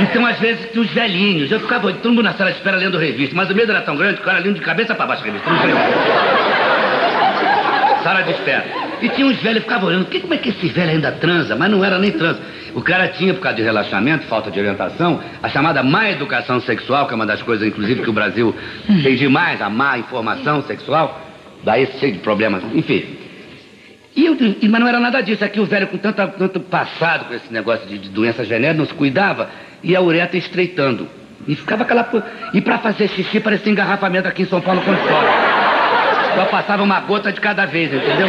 [0.00, 1.50] Então, às vezes, tinha os velhinhos.
[1.50, 3.96] Eu ficava todo mundo na sala de espera lendo revista, mas o medo era tão
[3.96, 5.48] grande que o cara lia de cabeça para baixo a revista.
[8.02, 8.64] Sala de espera.
[9.02, 11.56] E tinha uns velhos que ficavam olhando, que, como é que esse velho ainda transa?
[11.56, 12.40] Mas não era nem transa.
[12.74, 17.06] O cara tinha, por causa de relaxamento, falta de orientação, a chamada má educação sexual,
[17.06, 18.54] que é uma das coisas, inclusive, que o Brasil
[19.02, 21.20] tem demais, a má informação sexual.
[21.62, 23.18] Daí cheio de problemas, enfim.
[24.16, 24.36] E eu,
[24.68, 25.44] mas não era nada disso.
[25.44, 28.86] Aqui o velho com tanta, tanto passado com esse negócio de, de doença genética, não
[28.86, 29.50] se cuidava,
[29.82, 31.08] e a uretra estreitando.
[31.46, 32.08] E ficava aquela.
[32.52, 35.26] E para fazer xixi parecia engarrafamento aqui em São Paulo quando chove.
[36.34, 38.28] Só passava uma gota de cada vez, entendeu?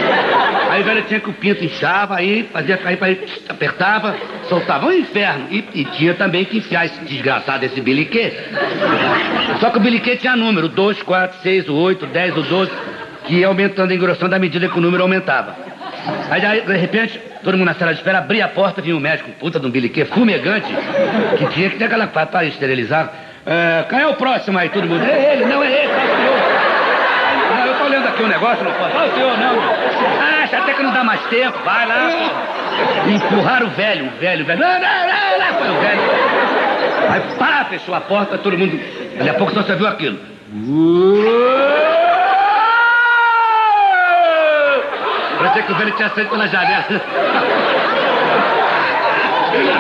[0.72, 3.10] Aí o velho tinha que o pinto inchava, aí fazia cair para
[3.50, 4.16] apertava,
[4.48, 5.48] soltava um inferno.
[5.52, 8.32] E, e tinha também que enfiar esse desgraçado, esse biliquê.
[9.60, 12.72] Só que o biliquê tinha número, 2, 4, 6, o 8, 10, o 12,
[13.26, 15.58] que ia aumentando, engrossando à medida que o número aumentava.
[16.30, 19.30] Aí, de repente, todo mundo na sala de espera abria a porta, vinha um médico,
[19.32, 20.74] puta de um biliquê fumegante,
[21.38, 23.12] que tinha que ter aquela para esterilizar.
[23.46, 25.04] É, quem é o próximo aí, todo mundo?
[25.04, 26.62] É ele, não é ele, tá o senhor.
[27.56, 28.98] Não, eu tô olhando aqui um negócio, não posso.
[28.98, 29.60] Ah, o senhor, não.
[30.22, 31.96] Ah, até que não dá mais tempo, vai lá.
[31.96, 33.10] pô.
[33.10, 34.60] Empurraram o velho, o velho, o velho.
[34.60, 36.02] Não, não, não, lá foi o velho.
[37.10, 38.80] Aí, pá, fechou a porta, todo mundo.
[39.18, 40.18] Daqui a pouco só você viu aquilo.
[45.38, 46.86] Parecia que o velho tinha saído pela janela.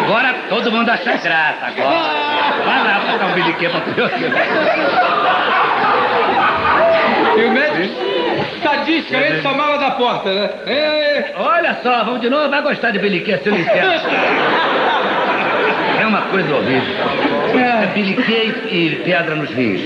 [0.03, 1.89] Agora todo mundo acha graça, agora.
[2.65, 5.50] Vai lá botar um biliquê pra tu ver aquilo.
[8.61, 10.49] Sadisticamente, tomava da porta, né?
[10.65, 13.91] É, Olha só, vamos de novo, vai gostar de biliquê se eu não entendo.
[16.01, 16.95] É uma coisa horrível.
[17.59, 19.81] É, biliquê e, pedra nos rins.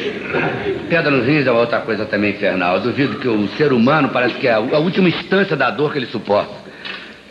[0.89, 2.76] Pedra nos rins é outra coisa também infernal.
[2.76, 5.99] Eu duvido que o ser humano parece que é a, última instância da dor que
[5.99, 6.53] ele suporta.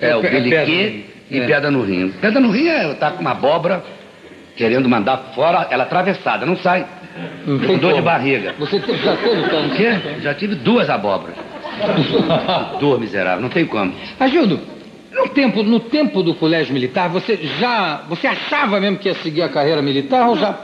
[0.01, 1.03] É, o É, pe- é biliquê pedra.
[1.31, 1.47] e É.
[1.47, 2.13] pedra no rim.
[2.21, 3.83] Pedra no rim é tá com uma abóbora
[4.57, 6.87] querendo mandar fora, ela atravessada, não sai.
[7.47, 8.55] Não Com tem dor de barriga.
[8.59, 9.77] Você te- já teve O câncer?
[10.01, 10.21] quê?
[10.21, 11.35] Já tive duas abóboras.
[12.81, 13.93] Dor miserável, não tem como.
[14.19, 14.61] Agildo,
[15.13, 18.03] no tempo, no tempo do colégio militar, você já.
[18.09, 20.55] Você achava mesmo que ia seguir a carreira militar ou já.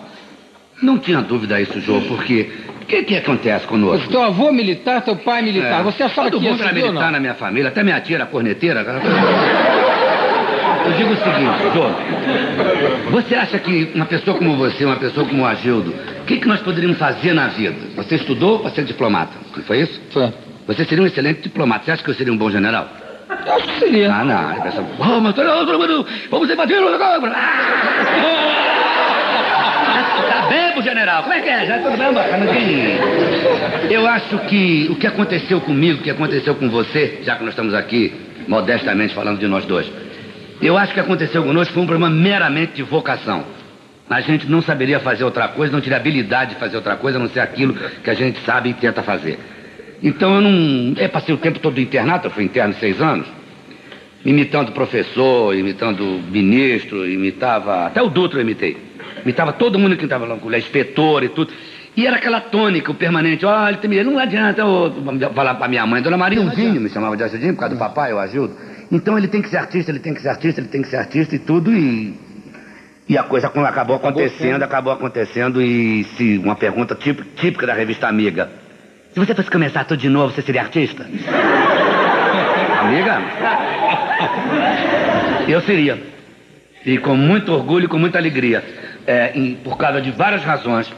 [0.82, 2.50] Não tinha dúvida isso, Jô, porque
[2.82, 4.08] o que, que acontece conosco?
[4.08, 7.12] Teu avô militar, teu pai militar, É, você achava Todo que ia mundo era militar
[7.12, 8.82] na minha família, até minha tia era corneteira.
[10.86, 15.42] Eu digo o seguinte, Jô, você acha que uma pessoa como você, uma pessoa como
[15.42, 15.90] o Agildo,
[16.22, 17.76] o que, que nós poderíamos fazer na vida?
[17.96, 20.00] Você estudou para ser diplomata, não foi isso?
[20.10, 20.32] Foi.
[20.66, 21.84] Você seria um excelente diplomata.
[21.84, 22.88] Você acha que eu seria um bom general?
[23.46, 24.12] Eu acho que seria.
[24.12, 24.48] Ah, não.
[24.48, 24.82] Aí pensa,
[25.78, 27.00] mundo, vamos invadir o!
[30.28, 31.22] Tá bem pro general.
[31.22, 31.66] Como é que é?
[31.66, 32.46] Já tudo bem, bacana.
[33.90, 37.52] Eu acho que o que aconteceu comigo, o que aconteceu com você, já que nós
[37.52, 38.12] estamos aqui,
[38.46, 39.90] modestamente falando de nós dois,
[40.66, 43.44] eu acho que aconteceu conosco foi um problema meramente de vocação.
[44.08, 47.20] A gente não saberia fazer outra coisa, não teria habilidade de fazer outra coisa, a
[47.20, 49.38] não ser aquilo que a gente sabe e tenta fazer.
[50.02, 50.94] Então eu não.
[50.96, 53.26] Eu passei o tempo todo do internato, eu fui interno seis anos,
[54.24, 57.86] imitando professor, imitando ministro, imitava.
[57.86, 58.76] Até o Dutra eu imitei.
[59.22, 61.52] Imitava todo mundo que estava lá no colégio, inspetor e tudo.
[61.96, 63.44] E era aquela tônica, o permanente.
[63.44, 64.92] Olha, não adianta eu
[65.34, 68.18] falar pra minha mãe, dona Marinhozinho, me chamava de Ajudinho por causa do papai, eu
[68.18, 68.56] ajudo.
[68.90, 70.96] Então ele tem que ser artista, ele tem que ser artista, ele tem que ser
[70.96, 72.14] artista e tudo, e.
[73.08, 77.74] E a coisa acabou, Acabou acontecendo, acabou acontecendo, e se uma pergunta típica, típica da
[77.74, 78.48] revista Amiga.
[79.12, 81.04] Se você fosse começar tudo de novo, você seria artista?
[82.80, 83.20] Amiga?
[85.48, 85.98] Eu seria.
[86.86, 88.62] E com muito orgulho e com muita alegria.
[89.06, 90.88] É, em- por causa de várias razões,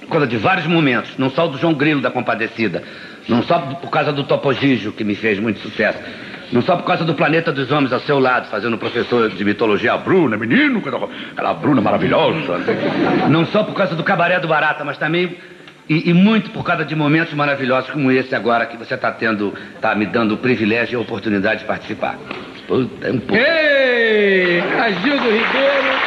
[0.00, 1.16] por causa de vários momentos.
[1.16, 2.82] Não só do João Grilo da Compadecida.
[3.26, 5.98] Não só por causa do Topo Gigio, que me fez muito sucesso.
[6.52, 9.92] Não só por causa do Planeta dos Homens ao seu lado, fazendo professor de mitologia,
[9.92, 10.78] a Bruna, menino,
[11.34, 12.58] aquela- Bruna maravilhosa.
[13.28, 15.36] Não só por causa do Cabaré do Barata, mas também
[15.88, 19.54] e, e muito por causa de momentos maravilhosos como esse agora que você está tendo,
[19.74, 22.18] está me dando o privilégio e a oportunidade de participar.
[22.66, 23.34] Puta, é um pouco.
[23.42, 24.60] Ei!
[24.60, 25.98] Agildo Ribeiro!